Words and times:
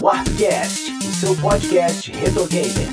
Warpcast, 0.00 0.92
o 0.98 1.02
seu 1.14 1.34
podcast 1.36 2.10
retro 2.12 2.46
gamer. 2.46 2.88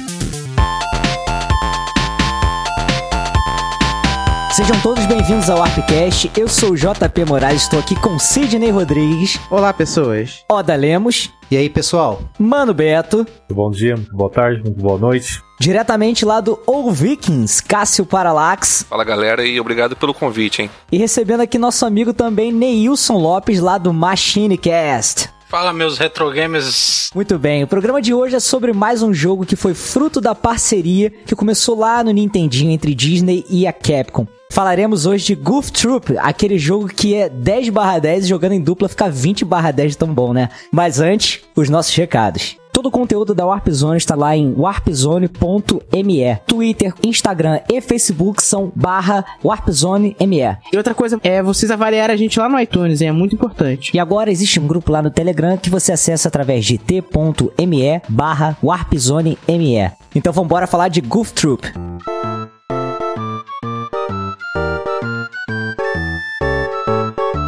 Sejam 4.55 4.79
todos 4.82 5.05
bem-vindos 5.08 5.50
ao 5.50 5.60
Warpcast. 5.60 6.31
Eu 6.38 6.47
sou 6.47 6.71
o 6.71 6.76
JP 6.78 7.26
Moraes, 7.28 7.63
estou 7.63 7.80
aqui 7.80 7.95
com 7.95 8.18
Sidney 8.20 8.70
Rodrigues, 8.71 9.39
Olá, 9.50 9.73
pessoas. 9.73 10.44
Oda 10.50 10.76
Lemos, 10.76 11.30
E 11.52 11.58
aí, 11.58 11.70
pessoal? 11.70 12.21
Mano 12.39 12.73
Beto, 12.73 13.17
Muito 13.17 13.54
bom 13.55 13.70
dia, 13.72 13.95
muito 13.95 14.16
boa 14.16 14.30
tarde, 14.30 14.62
muito 14.63 14.80
boa 14.80 14.98
noite. 14.98 15.41
diretamente 15.59 16.23
lá 16.23 16.40
do 16.40 16.59
All 16.67 16.91
Vikings, 16.91 17.63
Cássio 17.63 18.05
Paralax, 18.05 18.85
Fala 18.88 19.04
galera 19.04 19.44
e 19.45 19.59
obrigado 19.59 19.95
pelo 19.95 20.13
convite, 20.13 20.62
hein? 20.62 20.70
e 20.91 20.98
recebendo 20.98 21.41
aqui 21.41 21.58
nosso 21.58 21.85
amigo 21.85 22.13
também 22.13 22.52
Neilson 22.52 23.17
Lopes 23.17 23.59
lá 23.59 23.77
do 23.80 23.91
Machinecast. 23.91 25.33
Fala, 25.53 25.71
meus 25.71 25.99
retro 25.99 26.31
gamers. 26.31 27.12
Muito 27.13 27.38
bem, 27.38 27.63
o 27.63 27.67
programa 27.67 28.02
de 28.02 28.11
hoje 28.11 28.35
é 28.35 28.39
sobre 28.39 28.73
mais 28.73 29.03
um 29.03 29.13
jogo 29.13 29.45
que 29.45 29.55
foi 29.55 29.75
fruto 29.75 30.20
da 30.20 30.34
parceria 30.34 31.11
que 31.11 31.35
começou 31.35 31.77
lá 31.77 32.03
no 32.03 32.09
Nintendinho 32.09 32.71
entre 32.71 32.95
Disney 32.95 33.45
e 33.48 33.67
a 33.67 33.71
Capcom. 33.71 34.25
Falaremos 34.52 35.05
hoje 35.05 35.25
de 35.25 35.35
Goof 35.35 35.71
Troop, 35.71 36.17
aquele 36.17 36.58
jogo 36.58 36.88
que 36.88 37.13
é 37.13 37.30
10 37.30 37.67
10 38.02 38.25
e 38.25 38.27
jogando 38.27 38.53
em 38.53 38.61
dupla 38.61 38.89
fica 38.89 39.08
20 39.08 39.45
10 39.75 39.95
tão 39.95 40.11
bom, 40.11 40.34
né? 40.34 40.49
Mas 40.71 40.99
antes, 40.99 41.41
os 41.55 41.70
nossos 41.70 41.95
recados. 41.95 42.58
Todo 42.84 42.90
o 42.90 43.00
conteúdo 43.00 43.34
da 43.34 43.46
Warp 43.46 43.70
Zone 43.70 43.96
está 43.96 44.14
lá 44.14 44.36
em 44.36 44.54
warpzone.me. 44.58 46.36
Twitter, 46.46 46.94
Instagram 47.02 47.62
e 47.72 47.80
Facebook 47.80 48.44
são 48.44 48.73
barra 48.76 49.23
warpzone.me. 49.42 50.58
E 50.73 50.76
outra 50.76 50.94
coisa 50.94 51.18
é 51.23 51.42
vocês 51.42 51.72
avaliarem 51.72 52.14
a 52.14 52.18
gente 52.18 52.38
lá 52.38 52.50
no 52.50 52.59
iTunes, 52.59 53.00
hein? 53.00 53.08
é 53.08 53.12
muito 53.14 53.36
importante. 53.36 53.96
E 53.96 54.00
agora 54.02 54.30
existe 54.30 54.59
um 54.59 54.68
grupo 54.68 54.92
lá 54.92 55.02
no 55.02 55.09
Telegram 55.09 55.56
que 55.56 55.70
você 55.70 55.94
acessa 55.94 56.28
através 56.28 56.66
de 56.66 56.78
t.me 56.78 58.02
barra 58.09 58.58
warpzone.me. 58.62 59.92
Então 60.14 60.34
vambora 60.34 60.68
falar 60.68 60.90
de 60.90 61.00
Goof 61.00 61.31
Troop. 61.31 61.66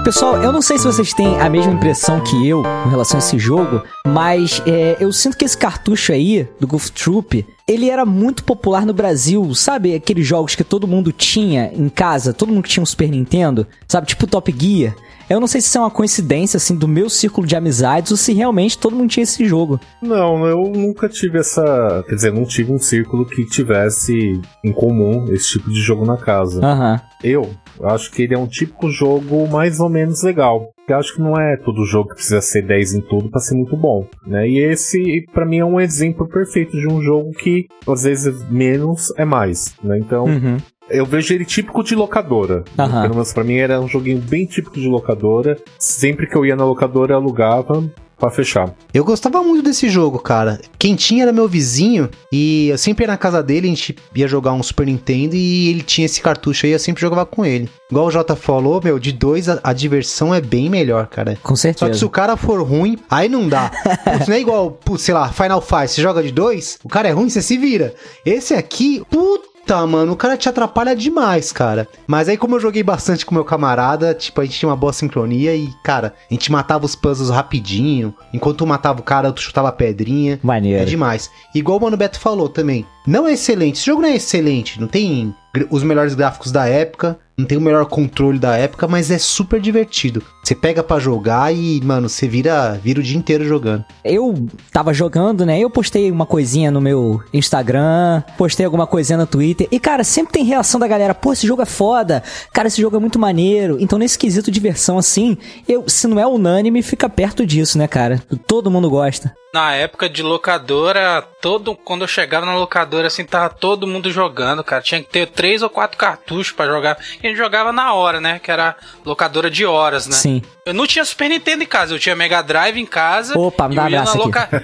Pessoal, 0.06 0.38
eu 0.44 0.52
não 0.52 0.62
sei 0.62 0.78
se 0.78 0.86
vocês 0.86 1.16
têm 1.16 1.36
a 1.42 1.50
mesma 1.50 1.74
impressão 1.74 2.22
que 2.22 2.48
eu 2.48 2.62
com 2.62 2.90
relação 2.90 3.18
a 3.18 3.24
esse 3.24 3.40
jogo, 3.40 3.82
mas 4.06 4.62
é, 4.68 4.98
eu 5.00 5.12
sinto 5.12 5.36
que 5.36 5.44
esse 5.44 5.58
cartucho 5.58 6.12
aí, 6.12 6.48
do 6.60 6.68
Goof 6.68 6.92
Troop, 6.92 7.44
ele 7.68 7.90
era 7.90 8.06
muito 8.06 8.44
popular 8.44 8.86
no 8.86 8.94
Brasil, 8.94 9.56
sabe? 9.56 9.96
Aqueles 9.96 10.28
jogos 10.28 10.54
que 10.54 10.64
todo 10.64 10.88
mundo 10.88 11.12
tinha 11.12 11.72
em 11.74 11.90
casa, 11.90 12.36
todo 12.36 12.50
mundo 12.50 12.62
que 12.62 12.70
tinha 12.70 12.84
um 12.84 12.86
Super 12.86 13.10
Nintendo, 13.10 13.66
sabe? 13.88 14.06
Tipo 14.06 14.28
Top 14.28 14.56
Gear. 14.56 14.96
Eu 15.30 15.40
não 15.40 15.48
sei 15.48 15.60
se 15.60 15.68
isso 15.68 15.78
é 15.78 15.82
uma 15.82 15.90
coincidência, 15.92 16.58
assim, 16.58 16.76
do 16.76 16.88
meu 16.88 17.10
círculo 17.10 17.48
de 17.48 17.56
amizades 17.56 18.12
ou 18.12 18.18
se 18.18 18.34
realmente 18.34 18.78
todo 18.78 18.96
mundo 18.96 19.10
tinha 19.10 19.24
esse 19.24 19.46
jogo. 19.46 19.80
Não, 20.02 20.46
eu 20.46 20.72
nunca 20.76 21.10
tive 21.10 21.40
essa. 21.40 22.04
Quer 22.08 22.16
dizer, 22.16 22.34
não 22.34 22.46
tive 22.46 22.72
um 22.72 22.78
círculo 22.78 23.26
que 23.26 23.46
tivesse 23.46 24.40
em 24.64 24.72
comum 24.72 25.26
esse 25.32 25.50
tipo 25.50 25.70
de 25.70 25.82
jogo 25.82 26.06
na 26.06 26.18
casa. 26.18 26.64
Aham. 26.64 27.02
Eu 27.24 27.50
acho 27.84 28.12
que 28.12 28.22
ele 28.22 28.36
é 28.36 28.38
um 28.38 28.46
típico 28.48 28.90
jogo 28.90 29.48
mais 29.48 29.80
ou 29.80 29.90
menos 29.90 30.22
legal. 30.22 30.70
Eu 30.88 30.98
acho 30.98 31.16
que 31.16 31.22
não 31.22 31.36
é 31.36 31.58
todo 31.58 31.84
jogo 31.84 32.10
que 32.10 32.16
precisa 32.16 32.40
ser 32.42 32.62
10 32.62 32.94
em 32.94 33.02
tudo 33.02 33.28
pra 33.32 33.40
ser 33.40 33.56
muito 33.56 33.76
bom, 33.76 34.06
né? 34.28 34.48
E 34.48 34.60
esse, 34.60 35.26
pra 35.34 35.44
mim, 35.44 35.58
é 35.58 35.66
um 35.66 35.80
exemplo 35.80 36.28
perfeito 36.28 36.78
de 36.78 36.88
um 36.88 37.02
jogo 37.02 37.32
que, 37.32 37.66
às 37.88 38.04
vezes, 38.04 38.48
menos 38.52 39.12
é 39.18 39.26
mais, 39.26 39.74
né? 39.84 39.98
Então, 39.98 40.26
Uhum. 40.26 40.58
Eu 40.90 41.06
vejo 41.06 41.34
ele 41.34 41.46
típico 41.46 41.84
de 41.84 41.96
locadora. 41.96 42.64
Aham. 42.78 43.02
Pelo 43.02 43.14
menos 43.16 43.34
pra 43.34 43.44
mim 43.44 43.56
era 43.56 43.80
um 43.80 43.88
joguinho 43.88 44.20
bem 44.20 44.46
típico 44.46 44.80
de 44.80 44.88
locadora. 44.88 45.58
Sempre 45.80 46.28
que 46.28 46.36
eu 46.36 46.46
ia 46.46 46.56
na 46.56 46.66
locadora, 46.66 47.14
eu 47.14 47.18
alugava 47.18 47.84
pra 48.18 48.30
fechar. 48.30 48.74
Eu 48.94 49.04
gostava 49.04 49.44
muito 49.44 49.64
desse 49.64 49.90
jogo, 49.90 50.20
cara. 50.20 50.62
Quem 50.80 50.96
tinha 50.96 51.24
era 51.24 51.34
meu 51.34 51.48
vizinho 51.48 52.10
e 52.32 52.70
eu 52.70 52.78
sempre 52.78 53.04
ia 53.04 53.08
na 53.08 53.18
casa 53.18 53.44
dele, 53.44 53.68
a 53.68 53.70
gente 53.70 53.96
ia 54.16 54.28
jogar 54.28 54.54
um 54.54 54.64
Super 54.64 54.86
Nintendo 54.86 55.36
e 55.36 55.70
ele 55.70 55.82
tinha 55.82 56.06
esse 56.06 56.22
cartucho 56.22 56.66
aí, 56.66 56.72
eu 56.72 56.80
sempre 56.80 57.02
jogava 57.02 57.26
com 57.26 57.46
ele. 57.46 57.70
Igual 57.92 58.06
o 58.08 58.12
Jota 58.12 58.36
falou, 58.36 58.82
meu, 58.82 58.98
de 59.00 59.12
dois 59.12 59.50
a, 59.50 59.60
a 59.64 59.74
diversão 59.74 60.34
é 60.34 60.40
bem 60.40 60.70
melhor, 60.70 61.08
cara. 61.08 61.38
Com 61.44 61.56
Só 61.56 61.68
que 61.68 61.74
se 61.74 61.80
certeza. 61.80 62.06
o 62.06 62.10
cara 62.10 62.38
for 62.38 62.62
ruim, 62.62 62.98
aí 63.10 63.28
não 63.28 63.50
dá. 63.50 63.70
Putz, 64.06 64.28
não 64.28 64.36
é 64.36 64.40
igual, 64.40 64.72
putz, 64.72 65.04
sei 65.04 65.14
lá, 65.14 65.28
Final 65.30 65.62
Fight, 65.62 65.90
você 65.90 66.02
joga 66.02 66.24
de 66.24 66.32
dois, 66.32 66.80
o 66.84 66.88
cara 66.88 67.10
é 67.10 67.12
ruim, 67.12 67.30
você 67.30 67.42
se 67.42 67.58
vira. 67.58 67.94
Esse 68.26 68.54
aqui, 68.54 69.04
puta, 69.10 69.55
mano, 69.88 70.14
o 70.14 70.16
cara 70.16 70.38
te 70.38 70.48
atrapalha 70.48 70.96
demais, 70.96 71.52
cara. 71.52 71.88
Mas 72.06 72.30
aí, 72.30 72.38
como 72.38 72.56
eu 72.56 72.60
joguei 72.60 72.84
bastante 72.84 73.26
com 73.26 73.34
meu 73.34 73.44
camarada, 73.44 74.14
tipo, 74.14 74.40
a 74.40 74.46
gente 74.46 74.60
tinha 74.60 74.70
uma 74.70 74.76
boa 74.76 74.94
sincronia 74.94 75.56
e, 75.56 75.74
cara, 75.84 76.14
a 76.30 76.34
gente 76.34 76.52
matava 76.52 76.86
os 76.86 76.96
puzzles 76.96 77.30
rapidinho. 77.30 78.14
Enquanto 78.34 78.64
um 78.64 78.68
matava 78.68 79.00
o 79.00 79.04
cara, 79.04 79.28
outro 79.28 79.44
chutava 79.44 79.70
a 79.70 79.72
pedrinha. 79.72 80.40
Maneiro. 80.44 80.82
É 80.82 80.86
demais. 80.86 81.32
Igual 81.54 81.80
o 81.80 81.82
Mano 81.82 81.98
Beto 81.98 82.20
falou 82.20 82.48
também. 82.48 82.86
Não 83.08 83.28
é 83.28 83.34
excelente. 83.34 83.78
Esse 83.78 83.86
jogo 83.86 84.02
não 84.02 84.10
é 84.10 84.16
excelente. 84.16 84.80
Não 84.80 84.88
tem 84.88 85.34
os 85.70 85.84
melhores 85.84 86.16
gráficos 86.16 86.52
da 86.52 86.68
época. 86.68 87.18
Não 87.38 87.46
tem 87.46 87.58
o 87.58 87.62
melhor 87.62 87.86
controle 87.86 88.40
da 88.40 88.56
época, 88.56 88.88
mas 88.88 89.12
é 89.12 89.18
super 89.18 89.60
divertido. 89.60 90.24
Você 90.42 90.56
pega 90.56 90.82
pra 90.82 91.00
jogar 91.00 91.54
e, 91.54 91.82
mano, 91.84 92.08
você 92.08 92.30
vira, 92.30 92.80
vira 92.82 93.02
o 93.02 93.04
dia 93.04 93.18
inteiro 93.18 93.44
jogando. 93.44 93.84
Eu 94.06 94.48
tava 94.72 94.94
jogando, 94.94 95.46
né? 95.46 95.60
Eu 95.60 95.70
postei 95.70 96.10
uma 96.10 96.26
coisinha 96.26 96.72
no 96.72 96.80
meu 96.80 97.22
Instagram, 97.34 98.24
postei 98.38 98.66
alguma 98.66 98.88
coisinha 98.88 99.18
no 99.18 99.28
Twitter. 99.28 99.68
E, 99.70 99.82
cara, 99.82 100.06
sempre 100.06 100.32
tem 100.32 100.46
reação 100.46 100.80
da 100.80 100.88
galera. 100.88 101.14
Pô, 101.14 101.34
esse 101.34 101.46
jogo 101.46 101.62
é 101.62 101.66
foda. 101.66 102.24
Cara, 102.54 102.70
esse 102.70 102.82
jogo 102.82 102.96
é 102.96 103.00
muito 103.00 103.20
maneiro. 103.20 103.76
Então, 103.82 104.00
nesse 104.00 104.18
quesito 104.18 104.50
diversão, 104.50 104.98
assim, 104.98 105.38
eu, 105.68 105.84
se 105.88 106.08
não 106.08 106.18
é 106.18 106.26
unânime, 106.26 106.82
fica 106.82 107.10
perto 107.10 107.46
disso, 107.46 107.78
né, 107.78 107.86
cara? 107.86 108.24
Todo 108.48 108.72
mundo 108.72 108.90
gosta. 108.90 109.36
Na 109.54 109.74
época 109.74 110.10
de 110.10 110.22
locadora, 110.22 111.24
todo 111.42 111.76
quando 111.76 112.02
eu 112.02 112.10
chegava 112.10 112.46
na 112.46 112.58
locadora, 112.58 113.08
assim, 113.08 113.24
tava 113.24 113.50
todo 113.50 113.88
mundo 113.88 114.12
jogando, 114.12 114.62
cara. 114.64 114.82
Tinha 114.82 115.02
que 115.02 115.10
ter 115.10 115.28
três 115.46 115.62
ou 115.62 115.70
quatro 115.70 115.96
cartuchos 115.96 116.52
pra 116.52 116.66
jogar. 116.66 116.98
E 117.22 117.28
a 117.28 117.30
gente 117.30 117.38
jogava 117.38 117.72
na 117.72 117.94
hora, 117.94 118.20
né? 118.20 118.40
Que 118.40 118.50
era 118.50 118.76
locadora 119.06 119.48
de 119.48 119.64
horas, 119.64 120.08
né? 120.08 120.16
Sim. 120.16 120.42
Eu 120.66 120.74
não 120.74 120.88
tinha 120.88 121.06
Super 121.06 121.30
Nintendo 121.30 121.62
em 121.62 121.68
casa, 121.68 121.94
eu 121.94 122.00
tinha 122.00 122.16
Mega 122.16 122.42
Drive 122.42 122.80
em 122.80 122.86
casa. 122.86 123.38
Opa, 123.38 123.70
me 123.70 123.76
dá 123.76 123.84
eu 123.84 123.90
ia 123.92 124.02
abraço 124.02 124.18
na 124.18 124.42
aqui. 124.42 124.56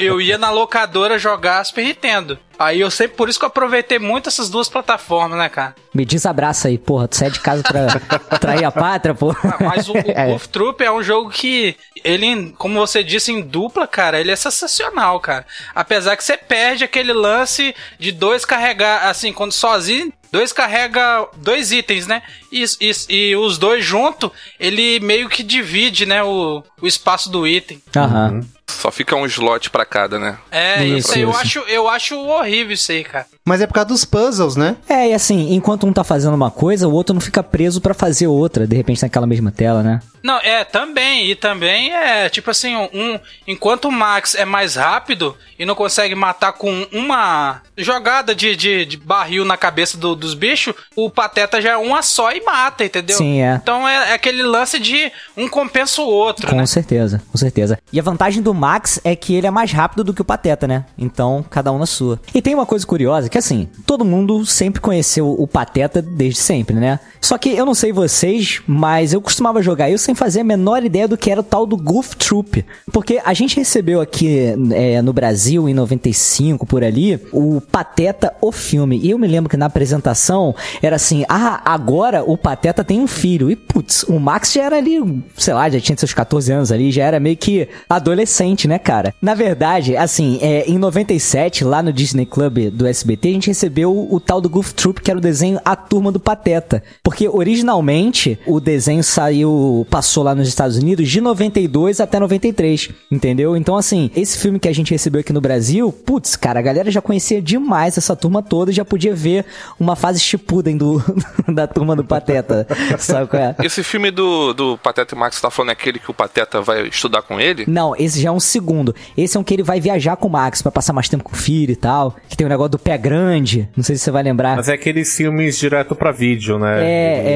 Eu 0.00 0.20
ia 0.20 0.38
na 0.38 0.50
locadora 0.50 1.18
jogar 1.18 1.62
Super 1.64 1.84
Nintendo. 1.84 2.38
Aí 2.58 2.80
eu 2.80 2.90
sempre, 2.90 3.16
por 3.16 3.28
isso 3.28 3.38
que 3.38 3.44
eu 3.44 3.48
aproveitei 3.48 3.98
muito 3.98 4.28
essas 4.28 4.50
duas 4.50 4.68
plataformas, 4.68 5.38
né, 5.38 5.48
cara? 5.48 5.74
Me 5.94 6.04
diz 6.04 6.26
abraço 6.26 6.66
aí, 6.66 6.76
porra. 6.76 7.08
Tu 7.08 7.16
sai 7.16 7.30
de 7.30 7.40
casa 7.40 7.62
pra 7.62 7.86
trair 8.38 8.64
a 8.64 8.70
pátria, 8.70 9.14
porra. 9.14 9.38
Ah, 9.44 9.64
Mas 9.64 9.88
o, 9.88 9.92
o 9.92 9.96
É. 10.14 10.26
Goof 10.30 10.48
Troop 10.48 10.82
é 10.82 10.92
um 10.92 11.02
jogo 11.02 11.30
que 11.30 11.74
ele, 12.04 12.52
como 12.58 12.78
você 12.78 13.02
disse, 13.02 13.32
em 13.32 13.40
dupla, 13.40 13.86
cara, 13.86 14.20
ele 14.20 14.30
é 14.30 14.36
sensacional, 14.36 15.18
cara. 15.20 15.46
Apesar 15.74 16.16
que 16.16 16.24
você 16.24 16.36
perde 16.36 16.84
aquele 16.84 17.12
lance 17.12 17.74
de 17.98 18.12
dois 18.12 18.44
carregar, 18.44 19.06
assim, 19.08 19.32
quando 19.32 19.52
sozinho, 19.52 20.12
dois 20.32 20.52
carrega 20.52 21.26
dois 21.36 21.72
itens, 21.72 22.06
né? 22.06 22.22
E, 22.52 22.64
e, 22.80 22.92
e 23.08 23.36
os 23.36 23.58
dois 23.58 23.84
junto, 23.84 24.32
ele 24.58 25.00
meio 25.00 25.28
que 25.28 25.42
divide, 25.42 26.06
né, 26.06 26.22
o, 26.22 26.62
o 26.80 26.86
espaço 26.86 27.30
do 27.30 27.46
item. 27.46 27.80
Aham. 27.96 28.44
Só 28.70 28.90
fica 28.90 29.14
um 29.16 29.26
slot 29.26 29.70
pra 29.70 29.84
cada, 29.84 30.18
né? 30.18 30.38
É, 30.50 30.84
Isso, 30.84 30.96
isso 31.10 31.12
aí 31.14 31.20
eu 31.22 31.30
acho, 31.36 31.58
eu 31.60 31.88
acho 31.88 32.16
horrível 32.18 32.72
isso 32.74 32.90
aí, 32.92 33.04
cara. 33.04 33.26
Mas 33.44 33.60
é 33.60 33.66
por 33.66 33.74
causa 33.74 33.88
dos 33.88 34.04
puzzles, 34.04 34.54
né? 34.56 34.76
É, 34.88 35.08
e 35.08 35.14
assim, 35.14 35.52
enquanto 35.54 35.86
um 35.86 35.92
tá 35.92 36.04
fazendo 36.04 36.34
uma 36.34 36.50
coisa, 36.50 36.86
o 36.86 36.92
outro 36.92 37.12
não 37.14 37.20
fica 37.20 37.42
preso 37.42 37.80
pra 37.80 37.94
fazer 37.94 38.26
outra, 38.26 38.66
de 38.66 38.76
repente 38.76 39.02
naquela 39.02 39.26
mesma 39.26 39.50
tela, 39.50 39.82
né? 39.82 40.00
Não, 40.22 40.36
é, 40.38 40.62
também. 40.64 41.26
E 41.30 41.34
também 41.34 41.92
é, 41.94 42.28
tipo 42.28 42.50
assim, 42.50 42.76
um. 42.76 43.18
Enquanto 43.46 43.86
o 43.86 43.92
Max 43.92 44.34
é 44.34 44.44
mais 44.44 44.76
rápido 44.76 45.34
e 45.58 45.64
não 45.64 45.74
consegue 45.74 46.14
matar 46.14 46.52
com 46.52 46.86
uma 46.92 47.62
jogada 47.76 48.34
de, 48.34 48.54
de, 48.54 48.84
de 48.84 48.96
barril 48.98 49.44
na 49.44 49.56
cabeça 49.56 49.96
do- 49.96 50.14
dos 50.14 50.34
bichos, 50.34 50.74
o 50.94 51.08
Pateta 51.10 51.60
já 51.60 51.70
é 51.70 51.76
uma 51.76 52.02
só 52.02 52.30
e 52.32 52.42
mata, 52.44 52.84
entendeu? 52.84 53.16
Sim, 53.16 53.40
é. 53.40 53.54
Então 53.62 53.88
é, 53.88 54.10
é 54.10 54.12
aquele 54.12 54.42
lance 54.42 54.78
de 54.78 55.10
um 55.36 55.48
compensa 55.48 56.02
o 56.02 56.06
outro, 56.06 56.46
Com 56.48 56.56
né? 56.56 56.66
certeza, 56.66 57.22
com 57.32 57.38
certeza. 57.38 57.78
E 57.92 57.98
a 57.98 58.02
vantagem 58.02 58.42
do 58.42 58.52
Max 58.60 59.00
é 59.02 59.16
que 59.16 59.34
ele 59.34 59.46
é 59.46 59.50
mais 59.50 59.72
rápido 59.72 60.04
do 60.04 60.12
que 60.12 60.20
o 60.20 60.24
Pateta, 60.24 60.68
né? 60.68 60.84
Então, 60.98 61.42
cada 61.48 61.72
um 61.72 61.78
na 61.78 61.86
sua. 61.86 62.20
E 62.34 62.42
tem 62.42 62.54
uma 62.54 62.66
coisa 62.66 62.86
curiosa, 62.86 63.30
que 63.30 63.38
assim, 63.38 63.66
todo 63.86 64.04
mundo 64.04 64.44
sempre 64.44 64.82
conheceu 64.82 65.30
o 65.30 65.46
Pateta 65.46 66.02
desde 66.02 66.38
sempre, 66.38 66.76
né? 66.76 67.00
Só 67.22 67.38
que 67.38 67.50
eu 67.50 67.64
não 67.64 67.74
sei 67.74 67.90
vocês, 67.90 68.60
mas 68.66 69.14
eu 69.14 69.20
costumava 69.22 69.62
jogar 69.62 69.88
isso 69.88 70.04
sem 70.04 70.14
fazer 70.14 70.40
a 70.40 70.44
menor 70.44 70.84
ideia 70.84 71.08
do 71.08 71.16
que 71.16 71.30
era 71.30 71.40
o 71.40 71.44
tal 71.44 71.64
do 71.64 71.76
Goof 71.76 72.14
Troop. 72.16 72.64
Porque 72.92 73.20
a 73.24 73.32
gente 73.32 73.56
recebeu 73.56 74.00
aqui 74.00 74.54
é, 74.72 75.00
no 75.00 75.12
Brasil, 75.12 75.66
em 75.66 75.72
95, 75.72 76.66
por 76.66 76.84
ali, 76.84 77.18
o 77.32 77.62
Pateta, 77.62 78.34
o 78.42 78.52
filme. 78.52 78.98
E 79.02 79.10
eu 79.10 79.18
me 79.18 79.26
lembro 79.26 79.48
que 79.48 79.56
na 79.56 79.66
apresentação 79.66 80.54
era 80.82 80.96
assim, 80.96 81.24
ah, 81.30 81.62
agora 81.64 82.22
o 82.24 82.36
Pateta 82.36 82.84
tem 82.84 83.00
um 83.00 83.06
filho. 83.06 83.50
E 83.50 83.56
putz, 83.56 84.02
o 84.02 84.18
Max 84.18 84.52
já 84.52 84.64
era 84.64 84.76
ali, 84.76 85.24
sei 85.36 85.54
lá, 85.54 85.70
já 85.70 85.80
tinha 85.80 85.96
seus 85.96 86.12
14 86.12 86.52
anos 86.52 86.70
ali, 86.70 86.92
já 86.92 87.04
era 87.04 87.18
meio 87.18 87.36
que 87.36 87.66
adolescente 87.88 88.49
excelente, 88.50 88.68
né, 88.68 88.78
cara? 88.78 89.14
Na 89.20 89.34
verdade, 89.34 89.96
assim, 89.96 90.38
é, 90.42 90.64
em 90.68 90.78
97, 90.78 91.64
lá 91.64 91.82
no 91.82 91.92
Disney 91.92 92.26
Club 92.26 92.70
do 92.70 92.86
SBT, 92.86 93.28
a 93.28 93.32
gente 93.32 93.48
recebeu 93.48 94.08
o, 94.10 94.20
tal 94.20 94.40
do 94.40 94.48
Goof 94.48 94.74
Troop, 94.74 95.00
que 95.00 95.10
era 95.10 95.18
o 95.18 95.22
desenho 95.22 95.60
A 95.64 95.76
Turma 95.76 96.10
do 96.10 96.20
Pateta. 96.20 96.82
Porque 97.02 97.28
originalmente 97.28 98.38
o 98.46 98.60
desenho 98.60 99.02
saiu, 99.02 99.86
passou 99.90 100.22
lá 100.22 100.34
nos 100.34 100.48
Estados 100.48 100.76
Unidos 100.76 101.08
de 101.08 101.20
92 101.20 102.00
até 102.00 102.18
93, 102.18 102.90
entendeu? 103.10 103.56
Então, 103.56 103.76
assim, 103.76 104.10
esse 104.14 104.38
filme 104.38 104.58
que 104.58 104.68
a 104.68 104.74
gente 104.74 104.90
recebeu 104.90 105.20
aqui 105.20 105.32
no 105.32 105.40
Brasil, 105.40 105.92
putz, 105.92 106.36
cara, 106.36 106.58
a 106.58 106.62
galera 106.62 106.90
já 106.90 107.00
conhecia 107.00 107.40
demais 107.40 107.96
essa 107.96 108.16
turma 108.16 108.42
toda 108.42 108.70
e 108.70 108.74
já 108.74 108.84
podia 108.84 109.14
ver 109.14 109.44
uma 109.78 109.96
fase 109.96 110.20
Shippuden 110.20 110.76
do, 110.76 111.02
da 111.48 111.66
turma 111.66 111.94
do 111.94 112.04
Pateta. 112.04 112.66
Sabe 112.98 113.28
qual 113.28 113.42
é? 113.42 113.56
Esse 113.62 113.82
filme 113.82 114.10
do, 114.10 114.52
do 114.52 114.78
Pateta 114.78 115.14
e 115.14 115.18
Max 115.18 115.36
você 115.36 115.42
tá 115.42 115.50
falando 115.50 115.70
é 115.70 115.72
aquele 115.72 115.98
que 115.98 116.10
o 116.10 116.14
Pateta 116.14 116.60
vai 116.60 116.88
estudar 116.88 117.22
com 117.22 117.40
ele? 117.40 117.64
Não, 117.66 117.94
esse 117.96 118.20
já 118.20 118.29
é 118.30 118.32
um 118.34 118.40
segundo. 118.40 118.94
Esse 119.16 119.36
é 119.36 119.40
um 119.40 119.44
que 119.44 119.52
ele 119.54 119.62
vai 119.62 119.80
viajar 119.80 120.16
com 120.16 120.28
o 120.28 120.30
Max 120.30 120.62
pra 120.62 120.70
passar 120.72 120.92
mais 120.92 121.08
tempo 121.08 121.24
com 121.24 121.32
o 121.32 121.36
filho 121.36 121.72
e 121.72 121.76
tal. 121.76 122.16
Que 122.28 122.36
tem 122.36 122.46
o 122.46 122.50
negócio 122.50 122.70
do 122.72 122.78
pé 122.78 122.96
grande. 122.96 123.68
Não 123.76 123.84
sei 123.84 123.96
se 123.96 124.02
você 124.04 124.10
vai 124.10 124.22
lembrar. 124.22 124.56
Mas 124.56 124.68
é 124.68 124.72
aqueles 124.74 125.14
filmes 125.16 125.58
direto 125.58 125.94
pra 125.94 126.10
vídeo, 126.12 126.58
né? 126.58 126.82
É, 126.82 127.18
Ele- 127.20 127.28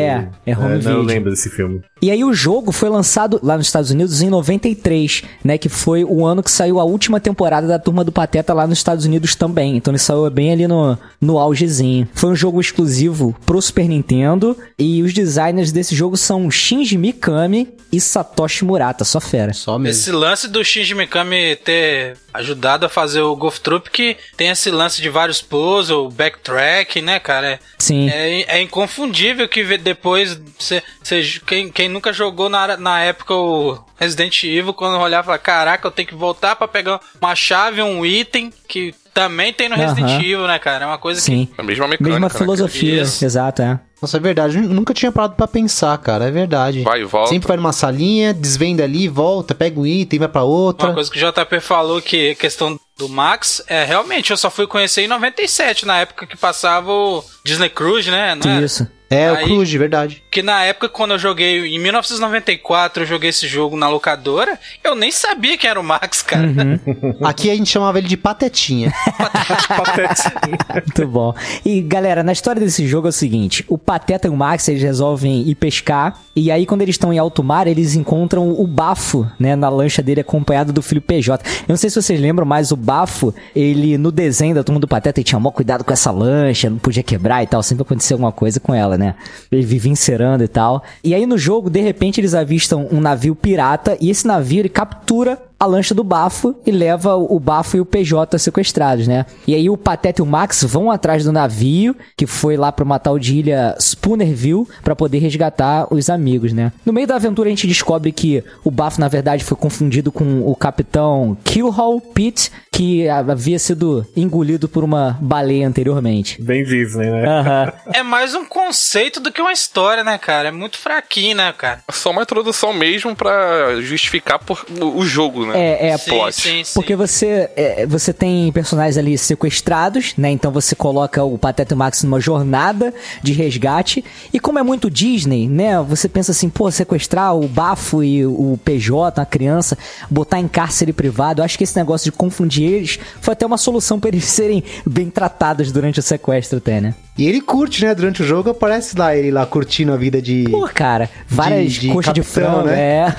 é, 0.47 0.53
é 0.53 0.59
home. 0.59 0.85
Eu 0.85 1.03
lembro 1.03 1.31
desse 1.31 1.51
filme. 1.51 1.81
E 2.03 2.11
aí 2.11 2.23
o 2.23 2.35
jogo 2.35 2.71
foi 2.73 2.89
lançado 2.89 3.41
lá 3.43 3.57
nos 3.57 3.67
Estados 3.67 3.91
Unidos 3.91 4.21
em 4.21 4.29
93, 4.29 5.23
né? 5.43 5.57
Que 5.57 5.69
foi 5.69 6.05
o 6.05 6.25
ano 6.27 6.43
que 6.43 6.51
saiu 6.51 6.79
a 6.79 6.85
última 6.85 7.19
temporada 7.19 7.67
da 7.67 7.79
Turma 7.79 8.05
do 8.05 8.13
Pateta 8.13 8.53
lá 8.53 8.67
nos 8.67 8.79
Estados 8.79 9.05
Unidos 9.07 9.35
também. 9.35 9.77
Então 9.77 9.91
ele 9.93 9.99
saiu 9.99 10.29
bem 10.31 10.53
ali 10.53 10.67
no, 10.69 10.99
no 11.21 11.39
augezinho. 11.39 12.07
Foi 12.15 12.31
um 12.31 12.37
jogo 12.37 12.61
exclusivo 12.61 13.35
pro 13.47 13.61
Super 13.63 13.89
Nintendo. 13.89 14.57
E 14.79 15.03
os 15.03 15.15
designers 15.15 15.73
desse 15.73 15.95
jogo 15.95 16.17
são 16.17 16.51
Shinji 16.51 16.99
Mikami 16.99 17.69
e 17.91 18.01
Satoshi 18.01 18.65
Murata, 18.65 19.05
só 19.05 19.21
fera. 19.21 19.53
Só 19.55 19.79
mesmo. 19.79 19.99
Esse 20.01 20.13
lance 20.13 20.49
do 20.49 20.63
Shinji 20.65 20.84
Mikami 20.93 21.57
ter 21.57 22.17
ajudado 22.35 22.85
a 22.85 22.89
fazer 22.89 23.21
o 23.23 23.37
Golf 23.37 23.59
Troop, 23.61 23.89
que 23.91 24.17
tem 24.37 24.49
esse 24.51 24.71
lance 24.71 25.01
de 25.01 25.09
vários 25.09 25.41
puzzles, 25.41 26.13
backtrack, 26.13 27.01
né, 27.01 27.19
cara? 27.21 27.53
É, 27.53 27.59
Sim. 27.79 28.11
é, 28.11 28.59
é 28.59 28.61
inconfundível 28.61 29.49
que 29.49 29.63
depois, 29.79 30.39
cê, 30.59 30.83
cê- 31.03 31.23
quem, 31.47 31.71
quem 31.71 31.89
nunca 31.89 32.13
jogou 32.13 32.49
na, 32.49 32.77
na 32.77 33.01
época 33.01 33.35
o 33.35 33.79
Resident 33.99 34.43
Evil, 34.45 34.75
quando 34.75 34.99
olhava, 34.99 35.27
fala, 35.27 35.39
caraca, 35.39 35.87
eu 35.87 35.93
tenho 35.93 36.09
que 36.09 36.15
voltar 36.15 36.57
pra 36.57 36.67
pegar 36.69 37.01
uma 37.21 37.35
chave, 37.37 37.81
um 37.81 38.05
item, 38.05 38.53
que 38.69 38.93
também 39.15 39.53
tem 39.53 39.69
no 39.69 39.77
Resident 39.77 40.11
Aham. 40.11 40.21
Evil, 40.21 40.47
né, 40.49 40.59
cara? 40.59 40.85
É 40.85 40.87
uma 40.89 40.99
coisa 40.99 41.21
Sim. 41.21 41.49
A 41.57 41.63
mesma 41.63 41.87
mecânica. 41.87 42.11
Mesma 42.19 42.29
né, 42.29 42.39
filosofia, 42.39 43.03
Isso. 43.03 43.25
exato, 43.25 43.63
é. 43.63 43.79
Nossa, 44.05 44.19
é 44.19 44.21
verdade. 44.21 44.59
Eu 44.59 44.65
nunca 44.65 44.93
tinha 44.93 45.11
parado 45.11 45.35
pra 45.35 45.49
pensar, 45.49 45.97
cara. 45.99 46.27
É 46.27 46.31
verdade. 46.31 46.83
Vai 46.83 47.01
e 47.01 47.05
volta. 47.05 47.31
Sempre 47.31 47.49
vai 47.49 47.57
numa 47.57 47.73
salinha, 47.73 48.35
desvenda 48.35 48.85
ali, 48.85 49.09
volta, 49.09 49.55
pega 49.55 49.81
o 49.81 49.87
item, 49.87 50.19
vai 50.19 50.29
pra 50.29 50.43
outra. 50.43 50.89
Uma 50.89 50.95
coisa 50.95 51.11
que 51.11 51.19
o 51.19 51.33
JP 51.33 51.61
falou 51.61 52.03
que 52.03 52.31
a 52.31 52.35
questão 52.35 52.79
do 52.99 53.09
Max, 53.09 53.63
é 53.67 53.83
realmente, 53.83 54.31
eu 54.31 54.37
só 54.37 54.51
fui 54.51 54.67
conhecer 54.67 55.03
em 55.03 55.09
97, 55.09 55.85
na 55.85 55.99
época 55.99 56.27
que 56.27 56.37
passava 56.37 56.93
o 56.93 57.25
Disney 57.45 57.69
Cruise, 57.69 58.09
né? 58.09 58.35
Não 58.37 58.49
era? 58.49 58.67
É, 59.15 59.33
o 59.33 59.37
Aí- 59.37 59.45
Cruise, 59.45 59.77
verdade. 59.79 60.23
Porque 60.25 60.43
na 60.43 60.63
época, 60.65 60.89
quando 60.89 61.13
eu 61.13 61.19
joguei, 61.19 61.75
em 61.75 61.79
1994, 61.79 63.03
eu 63.03 63.07
joguei 63.07 63.31
esse 63.31 63.47
jogo 63.47 63.77
na 63.77 63.89
locadora, 63.89 64.59
eu 64.83 64.95
nem 64.95 65.11
sabia 65.11 65.57
quem 65.57 65.71
era 65.71 65.79
o 65.81 65.85
Max, 65.85 66.23
cara. 66.23 66.49
Aqui 67.23 67.51
a 67.51 67.55
gente 67.55 67.71
chamava 67.71 67.99
ele 67.99 68.09
de 68.09 68.17
Patetinha. 68.17 68.93
Patetinha. 69.69 70.59
Muito 70.75 71.07
bom. 71.09 71.35
E 71.65 71.81
galera, 71.81 72.23
na 72.23 72.33
história 72.33 72.61
desse 72.61 72.87
jogo 72.87 73.09
é 73.09 73.11
o 73.11 73.13
seguinte: 73.13 73.65
o 73.69 73.79
Pateta 73.79 74.27
e 74.29 74.31
o 74.31 74.37
Max 74.37 74.69
eles 74.69 74.83
resolvem 74.83 75.49
ir 75.49 75.55
pescar. 75.55 76.19
E 76.37 76.51
aí, 76.51 76.67
quando 76.67 76.83
eles 76.83 76.95
estão 76.95 77.13
em 77.13 77.19
alto 77.19 77.45
mar, 77.45 77.67
eles 77.69 77.95
encontram 77.95 78.51
o 78.51 78.67
Bafo, 78.67 79.25
né, 79.39 79.55
na 79.55 79.69
lancha 79.69 80.03
dele, 80.03 80.21
acompanhado 80.21 80.73
do 80.73 80.83
filho 80.83 81.01
PJ. 81.01 81.45
Eu 81.61 81.65
não 81.69 81.77
sei 81.77 81.89
se 81.91 82.01
vocês 82.03 82.19
lembram, 82.21 82.45
mas 82.45 82.73
o 82.73 82.77
Bafo, 82.77 83.33
ele 83.55 83.97
no 83.97 84.11
desenho 84.11 84.55
da 84.55 84.65
turma 84.65 84.81
do 84.81 84.89
Pateta, 84.89 85.21
ele 85.21 85.25
tinha 85.25 85.39
maior 85.39 85.53
cuidado 85.53 85.85
com 85.85 85.93
essa 85.93 86.11
lancha, 86.11 86.69
não 86.69 86.79
podia 86.79 87.03
quebrar 87.05 87.43
e 87.43 87.47
tal. 87.47 87.63
Sempre 87.63 87.83
acontecia 87.83 88.15
alguma 88.15 88.33
coisa 88.33 88.59
com 88.59 88.75
ela, 88.75 88.99
né? 88.99 89.04
Ele 89.51 89.63
vivia 89.63 89.93
encerando 89.93 90.45
e 90.45 90.49
tal. 90.49 90.83
E 91.03 91.15
aí 91.15 91.27
no 91.27 91.37
jogo, 91.37 91.69
de 91.69 91.81
repente, 91.81 92.21
eles 92.21 92.35
avistam 92.35 92.89
um 92.91 93.01
navio 93.01 93.35
pirata 93.35 93.97
e 94.01 94.11
esse 94.11 94.27
navio 94.27 94.61
ele 94.61 94.69
captura 94.69 95.39
a 95.59 95.67
lancha 95.67 95.95
do 95.95 96.05
Bafo 96.05 96.55
e 96.67 96.71
leva 96.71 97.17
o 97.17 97.41
Bafo 97.41 97.77
e 97.77 97.81
o 97.81 97.87
PJ 97.87 98.39
sequestrados, 98.39 99.09
né? 99.09 99.25
E 99.47 99.55
aí 99.55 99.71
o 99.71 99.77
Pateta 99.77 100.21
e 100.21 100.23
o 100.23 100.27
Max 100.27 100.63
vão 100.63 100.91
atrás 100.91 101.25
do 101.25 101.33
navio 101.33 101.97
que 102.17 102.27
foi 102.27 102.57
lá 102.57 102.71
pra 102.71 102.85
uma 102.85 102.99
tal 102.99 103.19
de 103.19 103.39
ilha 103.39 103.75
Spoonerville 103.81 104.67
pra 104.83 104.95
poder 104.95 105.19
resgatar 105.19 105.87
os 105.93 106.11
amigos, 106.11 106.53
né? 106.53 106.73
No 106.85 106.93
meio 106.93 107.07
da 107.07 107.17
aventura 107.17 107.49
a 107.49 107.51
gente 107.51 107.67
descobre 107.67 108.13
que 108.13 108.45
o 108.63 108.71
Bafo 108.71 109.01
na 109.01 109.09
verdade 109.09 109.43
foi 109.43 109.57
confundido 109.57 110.13
com 110.13 110.43
o 110.43 110.55
capitão 110.55 111.37
Killhall 111.45 112.01
Pitt, 112.01 112.51
que 112.71 113.09
havia 113.09 113.59
sido 113.59 114.05
engolido 114.17 114.69
por 114.69 114.85
uma 114.85 115.17
baleia 115.21 115.67
anteriormente. 115.67 116.43
Bem 116.43 116.65
Disney, 116.65 117.11
né? 117.11 117.73
É 117.93 118.03
mais 118.03 118.35
um 118.35 118.45
conceito 118.45 118.94
do 119.21 119.33
que 119.33 119.41
uma 119.41 119.53
história, 119.53 120.05
né, 120.05 120.17
cara? 120.19 120.49
É 120.49 120.53
muito 120.53 120.79
fraquinho, 120.79 121.37
né, 121.37 121.53
cara? 121.53 121.83
Só 121.91 122.11
uma 122.11 122.23
introdução 122.23 122.73
mesmo 122.73 123.15
pra 123.15 123.81
justificar 123.81 124.39
por, 124.39 124.65
o, 124.81 125.05
jogo, 125.05 125.47
né? 125.47 125.59
É, 125.59 125.89
é, 125.89 125.99
sim, 125.99 126.11
plot. 126.11 126.33
sim, 126.33 126.65
sim. 126.65 126.75
Porque 126.75 126.95
você, 126.95 127.51
é, 127.57 127.87
você 127.87 128.13
tem 128.13 128.51
personagens 128.53 128.97
ali 128.97 129.19
sequestrados, 129.19 130.15
né? 130.17 130.31
Então 130.31 130.53
você 130.53 130.75
coloca 130.75 131.25
o 131.25 131.37
Pateta 131.37 131.73
e 131.73 131.77
o 131.77 131.79
Max 131.79 132.03
numa 132.05 132.21
jornada 132.21 132.95
de 133.23 133.33
resgate. 133.33 134.05
E 134.33 134.39
como 134.39 134.59
é 134.59 134.63
muito 134.63 134.91
Disney, 134.91 135.49
né? 135.49 135.81
Você 135.83 136.09
pensa 136.09 136.31
assim, 136.31 136.49
pô, 136.49 136.71
sequestrar 136.71 137.37
o 137.37 137.49
Bafo 137.49 138.03
e 138.03 138.25
o 138.25 138.59
PJ, 138.65 139.21
a 139.21 139.27
criança, 139.27 139.77
botar 140.11 140.39
em 140.39 140.47
cárcere 140.47 140.93
privado. 140.93 141.41
Eu 141.41 141.45
acho 141.45 141.59
que 141.59 141.65
esse 141.65 141.77
negócio 141.77 142.11
de 142.11 142.17
confundir 142.17 142.73
eles 142.73 142.99
foi 143.21 143.33
até 143.33 143.45
uma 143.45 143.59
solução 143.59 143.99
pra 143.99 144.09
eles 144.09 144.25
serem 144.31 144.63
bem 144.87 145.11
tratados 145.11 145.73
durante 145.73 145.99
o 145.99 146.03
sequestro, 146.03 146.59
até, 146.59 146.81
né? 146.81 146.95
E 147.17 147.29
ele 147.29 147.41
curte, 147.41 147.85
né? 147.85 147.95
Durante 147.95 148.23
o 148.23 148.25
jogo 148.27 148.51
aparece 148.51 148.99
lá 148.99 149.15
ele 149.15 149.31
lá 149.31 149.47
curtindo 149.47 149.93
a 149.93 149.97
vida 149.97 150.21
de. 150.21 150.49
Pô, 150.51 150.69
cara, 150.73 151.09
várias 151.29 151.73
de 151.75 151.89
coxas 151.89 152.13
de 152.13 152.23
frango, 152.23 152.63
né? 152.63 152.75
é. 152.77 153.15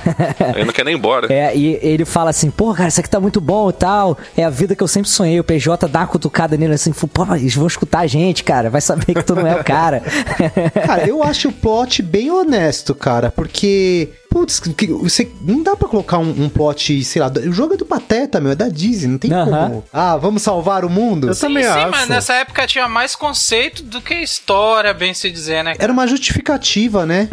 Ele 0.54 0.64
não 0.66 0.72
quer 0.72 0.84
nem 0.84 0.94
ir 0.94 0.98
embora. 0.98 1.32
É, 1.32 1.56
e 1.56 1.78
ele 1.80 2.04
fala 2.04 2.28
assim, 2.28 2.50
pô, 2.50 2.74
cara, 2.74 2.88
isso 2.88 3.00
aqui 3.00 3.08
tá 3.08 3.18
muito 3.18 3.40
bom 3.40 3.70
e 3.70 3.72
tal. 3.72 4.18
É 4.36 4.44
a 4.44 4.50
vida 4.50 4.76
que 4.76 4.82
eu 4.82 4.88
sempre 4.88 5.08
sonhei. 5.08 5.40
O 5.40 5.44
PJ 5.44 5.88
dá 5.88 6.00
uma 6.00 6.06
cutucada 6.06 6.56
nele 6.58 6.74
assim, 6.74 6.92
pô, 6.92 7.34
eles 7.34 7.54
vão 7.54 7.66
escutar 7.66 8.00
a 8.00 8.06
gente, 8.06 8.44
cara. 8.44 8.68
Vai 8.68 8.82
saber 8.82 9.14
que 9.14 9.22
tu 9.22 9.34
não 9.34 9.46
é 9.46 9.56
o 9.56 9.64
cara. 9.64 10.02
Cara, 10.86 11.08
eu 11.08 11.22
acho 11.22 11.48
o 11.48 11.52
plot 11.52 12.02
bem 12.02 12.30
honesto, 12.30 12.94
cara, 12.94 13.30
porque. 13.30 14.10
Putz, 14.36 14.60
que- 14.60 14.86
você, 14.92 15.30
não 15.40 15.62
dá 15.62 15.74
pra 15.74 15.88
colocar 15.88 16.18
um, 16.18 16.28
um 16.44 16.48
plot, 16.50 17.02
sei 17.04 17.22
lá. 17.22 17.32
O 17.48 17.52
jogo 17.52 17.72
é 17.72 17.76
do 17.78 17.86
Pateta, 17.86 18.38
meu, 18.38 18.52
é 18.52 18.54
da 18.54 18.68
Disney, 18.68 19.08
não 19.12 19.16
tem 19.18 19.32
Aham. 19.32 19.46
como. 19.70 19.84
Ah, 19.90 20.14
vamos 20.18 20.42
salvar 20.42 20.84
o 20.84 20.90
mundo? 20.90 21.28
Eu 21.28 21.34
também 21.34 21.62
sim, 21.64 21.70
acho. 21.70 21.90
mas 21.90 22.06
nessa 22.06 22.34
época 22.34 22.66
tinha 22.66 22.86
mais 22.86 23.16
conceito 23.16 23.82
do 23.82 23.98
que 24.02 24.12
história, 24.12 24.92
bem 24.92 25.14
se 25.14 25.30
dizer, 25.30 25.64
né? 25.64 25.72
cara? 25.72 25.84
Era 25.84 25.90
uma 25.92 26.06
justificativa, 26.06 27.06
né? 27.06 27.30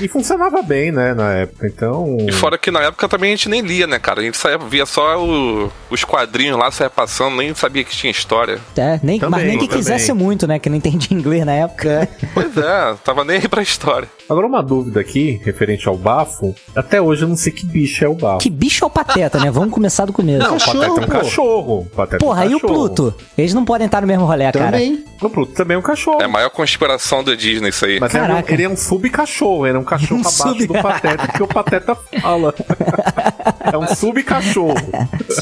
E 0.00 0.08
funcionava 0.08 0.62
bem, 0.62 0.90
né, 0.90 1.12
na 1.12 1.30
época. 1.34 1.66
Então. 1.66 2.16
E 2.26 2.32
fora 2.32 2.56
que 2.56 2.70
na 2.70 2.80
época 2.84 3.06
também 3.06 3.34
a 3.34 3.36
gente 3.36 3.50
nem 3.50 3.60
lia, 3.60 3.86
né, 3.86 3.98
cara? 3.98 4.20
A 4.20 4.24
gente 4.24 4.38
saía, 4.38 4.56
via 4.56 4.86
só 4.86 5.22
o- 5.22 5.70
os 5.90 6.04
quadrinhos 6.04 6.58
lá, 6.58 6.70
saia 6.70 6.88
passando, 6.88 7.36
nem 7.36 7.54
sabia 7.54 7.84
que 7.84 7.94
tinha 7.94 8.10
história. 8.10 8.58
É, 8.78 8.98
nem, 9.02 9.20
mas 9.20 9.30
Também, 9.30 9.46
nem 9.46 9.58
que 9.58 9.66
também. 9.68 9.78
quisesse 9.82 10.10
muito, 10.14 10.46
né? 10.46 10.58
Que 10.58 10.70
não 10.70 10.76
entendia 10.78 11.14
inglês 11.16 11.44
na 11.44 11.52
época. 11.52 12.08
Pois 12.32 12.56
é, 12.56 12.94
tava 13.04 13.24
nem 13.24 13.36
aí 13.36 13.46
pra 13.48 13.60
história. 13.60 14.08
Agora, 14.28 14.46
uma 14.46 14.62
dúvida 14.62 15.00
aqui, 15.00 15.38
referente 15.44 15.86
ao 15.86 15.96
bafo. 15.98 16.45
Até 16.74 17.00
hoje 17.00 17.22
eu 17.22 17.28
não 17.28 17.36
sei 17.36 17.52
que 17.52 17.64
bicho 17.66 18.04
é 18.04 18.08
o 18.08 18.14
bafo. 18.14 18.38
Que 18.38 18.50
bicho 18.50 18.84
é 18.84 18.86
o 18.86 18.90
Pateta, 18.90 19.38
né? 19.38 19.50
Vamos 19.50 19.72
começar 19.72 20.04
do 20.04 20.12
começo. 20.12 20.38
Não, 20.38 20.56
o 20.56 20.58
Cachorro, 20.58 20.78
Pateta 20.78 21.00
é 21.00 21.04
um 21.04 21.06
pô. 21.06 21.12
cachorro. 21.24 21.78
O 21.80 21.84
Pateta 21.86 22.16
é 22.16 22.16
um 22.16 22.28
Porra, 22.28 22.46
e 22.46 22.54
o 22.54 22.60
cachorro. 22.60 22.74
Pluto? 22.74 23.14
Eles 23.38 23.54
não 23.54 23.64
podem 23.64 23.86
estar 23.86 24.00
no 24.00 24.06
mesmo 24.06 24.24
rolê, 24.24 24.44
cara. 24.52 24.66
Também. 24.72 25.04
O 25.22 25.30
Pluto 25.30 25.52
também 25.52 25.74
é 25.74 25.78
um 25.78 25.82
cachorro. 25.82 26.20
É 26.20 26.24
a 26.24 26.28
maior 26.28 26.50
conspiração 26.50 27.24
da 27.24 27.34
Disney 27.34 27.70
isso 27.70 27.84
aí. 27.86 27.98
Mas 28.00 28.14
ele 28.14 28.22
é, 28.22 28.24
um, 28.24 28.28
Caraca. 28.28 28.52
ele 28.52 28.62
é 28.64 28.68
um 28.68 28.76
sub-cachorro, 28.76 29.66
ele 29.66 29.76
é 29.76 29.80
um 29.80 29.84
cachorro 29.84 30.16
Um 30.16 30.20
abaixo 30.20 30.36
sub- 30.36 30.66
do 30.66 30.72
Pateta, 30.74 31.26
porque 31.26 31.42
o 31.42 31.48
Pateta 31.48 31.94
fala. 32.20 32.54
é 33.72 33.78
um 33.78 33.86
sub-cachorro. 33.94 34.74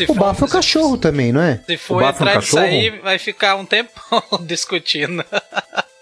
O 0.08 0.14
bafo 0.14 0.44
é 0.44 0.48
o 0.48 0.50
cachorro 0.50 0.96
também, 0.96 1.32
não 1.32 1.40
é? 1.42 1.60
se 1.66 1.74
O 1.74 1.78
for 1.78 2.00
bafo 2.02 2.24
é 2.24 2.30
um 2.30 2.34
cachorro? 2.34 2.62
aí, 2.62 2.90
vai 3.02 3.18
ficar 3.18 3.56
um 3.56 3.64
tempão 3.64 4.22
discutindo. 4.46 5.24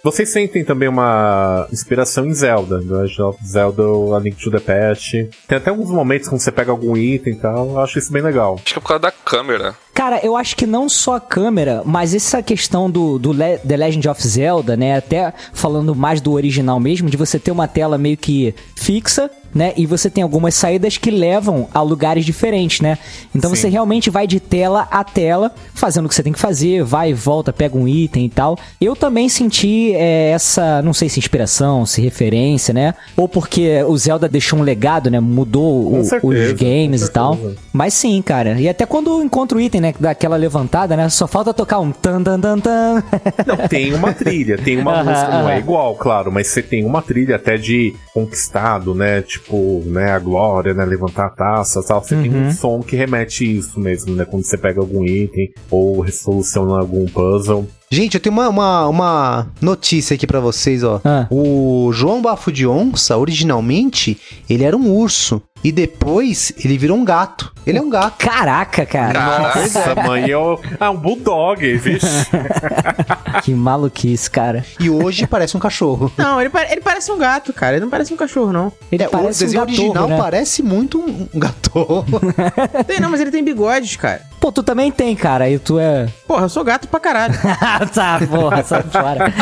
Vocês 0.04 0.30
sentem 0.30 0.64
também 0.64 0.88
uma 0.88 1.68
inspiração 1.72 2.26
em 2.26 2.34
Zelda, 2.34 2.80
The 2.80 2.92
Legend 2.92 3.22
of 3.22 3.38
Zelda, 3.46 3.82
A 4.16 4.18
Link 4.18 4.36
to 4.36 4.50
the 4.50 4.58
Past. 4.58 5.30
Tem 5.46 5.56
até 5.58 5.70
alguns 5.70 5.90
momentos 5.90 6.28
quando 6.28 6.40
você 6.40 6.50
pega 6.50 6.72
algum 6.72 6.96
item 6.96 7.34
e 7.34 7.36
tal, 7.36 7.68
eu 7.70 7.78
acho 7.80 8.00
isso 8.00 8.12
bem 8.12 8.20
legal. 8.20 8.56
Acho 8.56 8.64
que 8.74 8.78
é 8.78 8.82
por 8.82 8.88
causa 8.88 9.02
da 9.02 9.12
câmera. 9.12 9.76
Cara, 9.94 10.18
eu 10.24 10.36
acho 10.36 10.56
que 10.56 10.66
não 10.66 10.88
só 10.88 11.14
a 11.16 11.20
câmera, 11.20 11.82
mas 11.84 12.14
essa 12.14 12.42
questão 12.42 12.90
do, 12.90 13.16
do 13.16 13.30
Le- 13.30 13.58
The 13.58 13.76
Legend 13.76 14.08
of 14.08 14.26
Zelda, 14.26 14.76
né? 14.76 14.96
Até 14.96 15.32
falando 15.52 15.94
mais 15.94 16.20
do 16.20 16.32
original 16.32 16.80
mesmo, 16.80 17.08
de 17.08 17.16
você 17.16 17.38
ter 17.38 17.52
uma 17.52 17.68
tela 17.68 17.96
meio 17.96 18.16
que 18.16 18.52
fixa, 18.74 19.30
né? 19.54 19.72
E 19.76 19.86
você 19.86 20.08
tem 20.10 20.22
algumas 20.22 20.54
saídas 20.54 20.96
que 20.96 21.10
levam 21.10 21.68
a 21.72 21.80
lugares 21.82 22.24
diferentes, 22.24 22.80
né? 22.80 22.98
Então 23.34 23.50
Sim. 23.50 23.56
você 23.56 23.68
realmente 23.68 24.10
vai 24.10 24.26
de 24.26 24.40
tela 24.40 24.88
a 24.90 25.04
tela, 25.04 25.52
fazendo 25.74 26.06
o 26.06 26.08
que 26.08 26.14
você 26.14 26.22
tem 26.22 26.32
que 26.32 26.38
fazer, 26.38 26.82
vai 26.82 27.10
e 27.10 27.14
volta, 27.14 27.52
pega 27.52 27.76
um 27.76 27.86
item 27.88 28.24
e 28.26 28.28
tal. 28.28 28.58
Eu 28.80 28.94
também 28.96 29.28
senti 29.28 29.92
é, 29.94 30.30
essa, 30.30 30.80
não 30.82 30.92
sei 30.92 31.08
se 31.08 31.18
inspiração, 31.18 31.84
se 31.86 32.00
referência, 32.00 32.72
né? 32.72 32.94
Ou 33.16 33.28
porque 33.28 33.82
o 33.84 33.96
Zelda 33.96 34.28
deixou 34.28 34.58
um 34.58 34.62
legado, 34.62 35.10
né? 35.10 35.20
Mudou 35.20 35.98
o- 36.00 36.04
certeza, 36.04 36.26
os 36.52 36.52
games 36.52 37.02
e 37.02 37.10
tal. 37.10 37.38
Mas 37.72 37.94
sim, 37.94 38.20
cara. 38.22 38.60
E 38.60 38.68
até 38.68 38.86
quando 38.86 39.22
encontra 39.22 39.56
o 39.56 39.60
item, 39.60 39.80
né? 39.80 39.92
que 39.92 40.02
dá 40.02 40.10
aquela 40.10 40.36
levantada, 40.36 40.96
né? 40.96 41.08
Só 41.08 41.26
falta 41.26 41.52
tocar 41.52 41.78
um 41.80 41.90
tan 41.92 42.22
tan 42.22 42.40
tan 42.40 42.58
tan. 42.58 43.02
Não, 43.46 43.56
tem 43.68 43.92
uma 43.94 44.12
trilha, 44.12 44.56
tem 44.56 44.78
uma 44.78 44.98
música, 45.04 45.28
não 45.28 45.48
é 45.48 45.58
igual, 45.58 45.94
claro, 45.96 46.30
mas 46.32 46.46
você 46.48 46.62
tem 46.62 46.84
uma 46.84 47.02
trilha 47.02 47.36
até 47.36 47.56
de 47.56 47.94
conquistado, 48.14 48.94
né? 48.94 49.22
Tipo, 49.22 49.41
né, 49.86 50.12
a 50.12 50.18
glória, 50.18 50.74
né? 50.74 50.84
Levantar 50.84 51.26
a 51.26 51.30
taça 51.30 51.80
e 51.80 51.86
tal. 51.86 52.02
Você 52.02 52.16
tem 52.16 52.30
Uhum. 52.32 52.46
um 52.48 52.52
som 52.52 52.80
que 52.80 52.96
remete 52.96 53.44
isso 53.58 53.78
mesmo, 53.80 54.14
né? 54.14 54.24
Quando 54.24 54.44
você 54.44 54.56
pega 54.56 54.80
algum 54.80 55.04
item 55.04 55.50
ou 55.70 56.00
resoluciona 56.00 56.78
algum 56.78 57.06
puzzle. 57.06 57.66
Gente, 57.90 58.14
eu 58.14 58.20
tenho 58.20 58.34
uma, 58.34 58.48
uma, 58.48 58.88
uma 58.88 59.46
notícia 59.60 60.14
aqui 60.14 60.26
pra 60.26 60.40
vocês, 60.40 60.82
ó. 60.82 60.98
Ah. 61.04 61.26
O 61.30 61.90
João 61.92 62.22
Bafo 62.22 62.50
de 62.50 62.66
Onça, 62.66 63.18
originalmente, 63.18 64.18
ele 64.48 64.64
era 64.64 64.76
um 64.76 64.90
urso. 64.94 65.42
E 65.64 65.70
depois 65.70 66.52
ele 66.64 66.76
virou 66.76 66.96
um 66.96 67.04
gato. 67.04 67.52
Ele 67.64 67.78
é 67.78 67.80
um 67.80 67.88
gato. 67.88 68.16
Caraca, 68.18 68.84
cara. 68.84 69.12
Nossa, 69.54 69.94
mãe, 69.94 70.28
eu. 70.28 70.60
Ah, 70.80 70.90
um 70.90 70.96
bulldog, 70.96 71.76
vixe. 71.76 72.06
Que 73.42 73.54
maluquice, 73.54 74.30
cara. 74.30 74.64
E 74.78 74.90
hoje 74.90 75.26
parece 75.26 75.56
um 75.56 75.60
cachorro. 75.60 76.12
Não, 76.18 76.38
ele, 76.40 76.50
pare- 76.50 76.70
ele 76.70 76.80
parece 76.80 77.10
um 77.10 77.18
gato, 77.18 77.52
cara. 77.52 77.74
Ele 77.76 77.84
não 77.84 77.90
parece 77.90 78.12
um 78.12 78.16
cachorro, 78.16 78.52
não. 78.52 78.70
Ele 78.90 79.02
É, 79.02 79.08
o 79.08 79.10
parece 79.10 79.42
um 79.42 79.46
desenho 79.46 79.60
gatorro, 79.66 79.82
original 79.88 80.08
né? 80.08 80.16
parece 80.18 80.62
muito 80.62 81.00
um, 81.00 81.28
um 81.34 81.38
gatorro. 81.40 82.04
Tem, 82.86 83.00
não, 83.00 83.08
mas 83.10 83.20
ele 83.20 83.30
tem 83.30 83.42
bigodes, 83.42 83.96
cara. 83.96 84.20
Pô, 84.38 84.52
tu 84.52 84.62
também 84.62 84.92
tem, 84.92 85.16
cara. 85.16 85.48
E 85.48 85.58
tu 85.58 85.78
é. 85.78 86.08
Porra, 86.28 86.44
eu 86.44 86.48
sou 86.48 86.62
gato 86.62 86.86
pra 86.88 87.00
caralho. 87.00 87.34
tá, 87.94 88.20
porra, 88.28 88.62
sai 88.62 88.82
fora. 88.82 89.32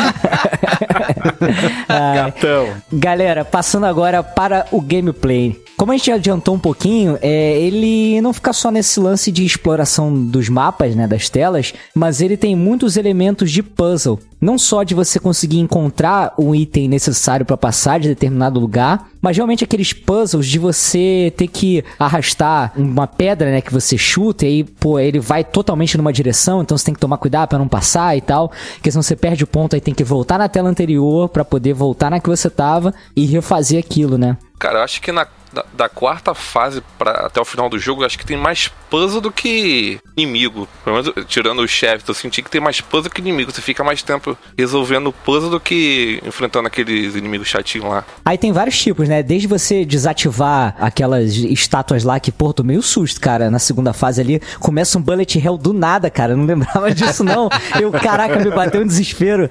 Gatão. 1.87 2.69
Galera, 2.93 3.43
passando 3.45 3.85
agora 3.85 4.23
para 4.23 4.65
o 4.71 4.79
gameplay. 4.81 5.61
Como 5.81 5.91
a 5.91 5.97
gente 5.97 6.11
adiantou 6.11 6.53
um 6.53 6.59
pouquinho, 6.59 7.17
é, 7.23 7.59
ele 7.59 8.21
não 8.21 8.31
fica 8.33 8.53
só 8.53 8.69
nesse 8.69 8.99
lance 8.99 9.31
de 9.31 9.43
exploração 9.43 10.13
dos 10.13 10.47
mapas, 10.47 10.95
né, 10.95 11.07
das 11.07 11.27
telas, 11.27 11.73
mas 11.95 12.21
ele 12.21 12.37
tem 12.37 12.55
muitos 12.55 12.97
elementos 12.97 13.51
de 13.51 13.63
puzzle. 13.63 14.19
Não 14.39 14.59
só 14.59 14.83
de 14.83 14.93
você 14.93 15.19
conseguir 15.19 15.57
encontrar 15.57 16.35
o 16.37 16.53
item 16.53 16.87
necessário 16.87 17.47
para 17.47 17.57
passar 17.57 17.99
de 17.99 18.07
determinado 18.07 18.59
lugar, 18.59 19.09
mas 19.19 19.35
realmente 19.35 19.63
aqueles 19.63 19.91
puzzles 19.91 20.45
de 20.45 20.59
você 20.59 21.33
ter 21.35 21.47
que 21.47 21.83
arrastar 21.97 22.73
uma 22.75 23.07
pedra, 23.07 23.49
né, 23.49 23.59
que 23.59 23.73
você 23.73 23.97
chuta 23.97 24.45
e 24.45 24.49
aí, 24.49 24.63
pô, 24.63 24.99
ele 24.99 25.19
vai 25.19 25.43
totalmente 25.43 25.97
numa 25.97 26.13
direção, 26.13 26.61
então 26.61 26.77
você 26.77 26.85
tem 26.85 26.93
que 26.93 26.99
tomar 26.99 27.17
cuidado 27.17 27.49
para 27.49 27.57
não 27.57 27.67
passar 27.67 28.15
e 28.15 28.21
tal, 28.21 28.51
porque 28.75 28.91
senão 28.91 29.01
você 29.01 29.15
perde 29.15 29.43
o 29.43 29.47
ponto 29.47 29.75
aí 29.75 29.81
tem 29.81 29.95
que 29.95 30.03
voltar 30.03 30.37
na 30.37 30.47
tela 30.47 30.69
anterior 30.69 31.27
para 31.27 31.43
poder 31.43 31.73
voltar 31.73 32.11
na 32.11 32.19
que 32.19 32.29
você 32.29 32.51
tava 32.51 32.93
e 33.15 33.25
refazer 33.25 33.79
aquilo, 33.79 34.15
né? 34.15 34.37
Cara, 34.59 34.77
eu 34.77 34.83
acho 34.83 35.01
que 35.01 35.11
na, 35.11 35.25
da, 35.53 35.65
da 35.73 35.89
quarta 35.89 36.33
fase 36.33 36.81
pra, 36.97 37.11
até 37.27 37.39
o 37.41 37.45
final 37.45 37.69
do 37.69 37.77
jogo, 37.79 38.03
acho 38.05 38.17
que 38.17 38.25
tem 38.25 38.37
mais 38.37 38.69
puzzle 38.89 39.21
do 39.21 39.31
que 39.31 39.99
inimigo. 40.17 40.67
Pelo 40.83 40.95
menos 41.01 41.13
tirando 41.27 41.61
os 41.61 41.69
chefes, 41.71 42.07
eu 42.07 42.13
senti 42.13 42.41
que 42.41 42.49
tem 42.49 42.61
mais 42.61 42.81
puzzle 42.81 43.11
que 43.11 43.21
inimigo. 43.21 43.51
Você 43.51 43.61
fica 43.61 43.83
mais 43.83 44.01
tempo 44.03 44.37
resolvendo 44.57 45.11
puzzle 45.11 45.49
do 45.49 45.59
que 45.59 46.21
enfrentando 46.25 46.67
aqueles 46.67 47.15
inimigos 47.15 47.47
chatinhos 47.47 47.87
lá. 47.89 48.03
Aí 48.25 48.37
tem 48.37 48.51
vários 48.51 48.77
tipos, 48.79 49.07
né? 49.07 49.21
Desde 49.23 49.47
você 49.47 49.85
desativar 49.85 50.75
aquelas 50.79 51.33
estátuas 51.35 52.03
lá 52.03 52.19
que, 52.19 52.31
pô, 52.31 52.53
tô 52.53 52.63
meio 52.63 52.81
susto, 52.81 53.19
cara. 53.19 53.49
Na 53.49 53.59
segunda 53.59 53.93
fase 53.93 54.21
ali, 54.21 54.41
começa 54.59 54.97
um 54.97 55.01
bullet 55.01 55.37
hell 55.39 55.57
do 55.57 55.73
nada, 55.73 56.09
cara. 56.09 56.33
Eu 56.33 56.37
não 56.37 56.45
lembrava 56.45 56.91
disso, 56.93 57.23
não. 57.23 57.49
Eu, 57.79 57.91
caraca, 57.91 58.37
me 58.39 58.49
bateu 58.51 58.81
um 58.81 58.87
desespero. 58.87 59.49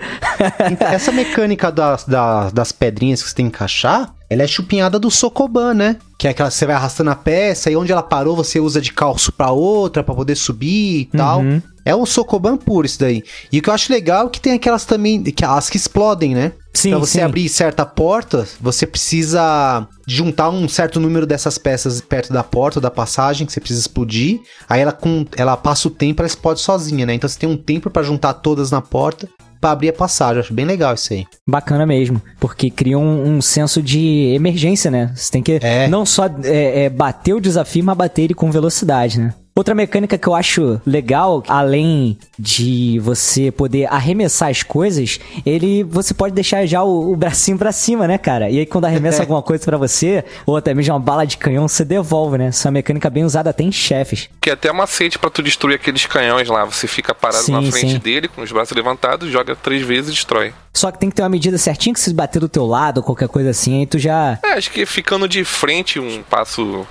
Então, 0.70 0.88
Essa 0.88 1.12
mecânica 1.12 1.70
das, 1.72 2.04
da- 2.04 2.50
das 2.50 2.72
pedrinhas 2.72 3.22
que 3.22 3.28
você 3.28 3.34
tem 3.34 3.48
que 3.48 3.56
encaixar, 3.56 4.12
ela 4.30 4.44
é 4.44 4.46
chupinhada 4.46 4.96
do 4.96 5.10
Sokoban, 5.10 5.74
né? 5.74 5.96
Que 6.16 6.28
é 6.28 6.30
aquela 6.30 6.48
que 6.48 6.54
você 6.54 6.64
vai 6.64 6.76
arrastando 6.76 7.10
a 7.10 7.16
peça 7.16 7.68
e 7.68 7.74
onde 7.74 7.90
ela 7.90 8.02
parou 8.02 8.36
você 8.36 8.60
usa 8.60 8.80
de 8.80 8.92
calço 8.92 9.32
pra 9.32 9.50
outra 9.50 10.04
pra 10.04 10.14
poder 10.14 10.36
subir 10.36 11.00
e 11.00 11.04
tal. 11.06 11.40
Uhum. 11.40 11.60
É 11.84 11.96
um 11.96 12.06
Sokoban 12.06 12.56
puro 12.56 12.86
isso 12.86 13.00
daí. 13.00 13.24
E 13.50 13.58
o 13.58 13.62
que 13.62 13.68
eu 13.68 13.74
acho 13.74 13.92
legal 13.92 14.26
é 14.26 14.30
que 14.30 14.40
tem 14.40 14.52
aquelas 14.52 14.84
também, 14.84 15.20
que 15.20 15.44
as 15.44 15.68
que 15.68 15.76
explodem, 15.76 16.32
né? 16.32 16.52
Sim, 16.72 16.90
pra 16.90 16.98
você 17.00 17.18
sim. 17.18 17.20
abrir 17.22 17.48
certa 17.48 17.84
porta, 17.84 18.46
você 18.60 18.86
precisa 18.86 19.88
juntar 20.06 20.50
um 20.50 20.68
certo 20.68 21.00
número 21.00 21.26
dessas 21.26 21.58
peças 21.58 22.00
perto 22.00 22.32
da 22.32 22.44
porta 22.44 22.78
ou 22.78 22.82
da 22.82 22.90
passagem 22.90 23.44
que 23.44 23.52
você 23.52 23.58
precisa 23.58 23.80
explodir. 23.80 24.40
Aí 24.68 24.80
ela, 24.80 24.92
com, 24.92 25.26
ela 25.36 25.56
passa 25.56 25.88
o 25.88 25.90
tempo, 25.90 26.22
ela 26.22 26.28
explode 26.28 26.60
sozinha, 26.60 27.04
né? 27.04 27.14
Então 27.14 27.28
você 27.28 27.38
tem 27.38 27.48
um 27.48 27.56
tempo 27.56 27.90
pra 27.90 28.04
juntar 28.04 28.34
todas 28.34 28.70
na 28.70 28.80
porta 28.80 29.28
pra 29.60 29.72
abrir 29.72 29.90
a 29.90 29.92
passagem. 29.92 30.40
Acho 30.40 30.54
bem 30.54 30.64
legal 30.64 30.94
isso 30.94 31.12
aí. 31.12 31.24
Bacana 31.46 31.84
mesmo, 31.84 32.20
porque 32.38 32.70
cria 32.70 32.98
um, 32.98 33.36
um 33.36 33.42
senso 33.42 33.82
de 33.82 34.32
emergência, 34.34 34.90
né? 34.90 35.12
Você 35.14 35.30
tem 35.30 35.42
que 35.42 35.58
É. 35.62 35.86
não 35.88 36.06
só 36.06 36.26
é, 36.44 36.84
é, 36.84 36.90
bater 36.90 37.34
o 37.34 37.40
desafio, 37.40 37.84
mas 37.84 37.96
bater 37.96 38.22
ele 38.22 38.34
com 38.34 38.50
velocidade, 38.50 39.20
né? 39.20 39.34
Outra 39.54 39.74
mecânica 39.74 40.16
que 40.16 40.26
eu 40.26 40.34
acho 40.34 40.80
legal, 40.86 41.42
além 41.48 42.18
de 42.38 42.98
você 43.00 43.50
poder 43.50 43.86
arremessar 43.86 44.48
as 44.48 44.62
coisas, 44.62 45.18
ele 45.44 45.82
você 45.84 46.14
pode 46.14 46.34
deixar 46.34 46.64
já 46.66 46.82
o, 46.82 47.12
o 47.12 47.16
bracinho 47.16 47.58
pra 47.58 47.72
cima, 47.72 48.06
né, 48.06 48.16
cara? 48.16 48.48
E 48.48 48.58
aí 48.58 48.66
quando 48.66 48.86
arremessa 48.86 49.20
alguma 49.22 49.42
coisa 49.42 49.64
pra 49.64 49.76
você, 49.76 50.24
ou 50.46 50.56
até 50.56 50.72
mesmo 50.72 50.94
uma 50.94 51.00
bala 51.00 51.26
de 51.26 51.36
canhão, 51.36 51.66
você 51.68 51.84
devolve, 51.84 52.38
né? 52.38 52.46
Essa 52.46 52.68
é 52.68 52.70
uma 52.70 52.74
mecânica 52.74 53.10
bem 53.10 53.24
usada 53.24 53.50
até 53.50 53.62
em 53.62 53.72
chefes. 53.72 54.28
Que 54.40 54.50
é 54.50 54.52
até 54.52 54.72
macete 54.72 55.18
pra 55.18 55.28
tu 55.30 55.42
destruir 55.42 55.74
aqueles 55.74 56.06
canhões 56.06 56.48
lá. 56.48 56.64
Você 56.64 56.86
fica 56.86 57.14
parado 57.14 57.44
Sim, 57.44 57.52
na 57.52 57.62
frente 57.62 57.92
sim. 57.92 57.98
dele, 57.98 58.28
com 58.28 58.42
os 58.42 58.52
braços 58.52 58.74
levantados, 58.76 59.30
joga 59.30 59.54
três 59.56 59.82
vezes 59.82 60.10
e 60.10 60.14
destrói. 60.14 60.54
Só 60.72 60.90
que 60.90 60.98
tem 60.98 61.10
que 61.10 61.16
ter 61.16 61.22
uma 61.22 61.28
medida 61.28 61.58
certinha 61.58 61.92
que 61.92 62.00
se 62.00 62.14
bater 62.14 62.38
do 62.38 62.48
teu 62.48 62.64
lado 62.66 62.98
ou 62.98 63.02
qualquer 63.02 63.28
coisa 63.28 63.50
assim, 63.50 63.80
aí 63.80 63.86
tu 63.86 63.98
já 63.98 64.38
É, 64.44 64.52
acho 64.52 64.70
que 64.70 64.86
ficando 64.86 65.28
de 65.28 65.44
frente 65.44 65.98
um 65.98 66.22
passo 66.22 66.86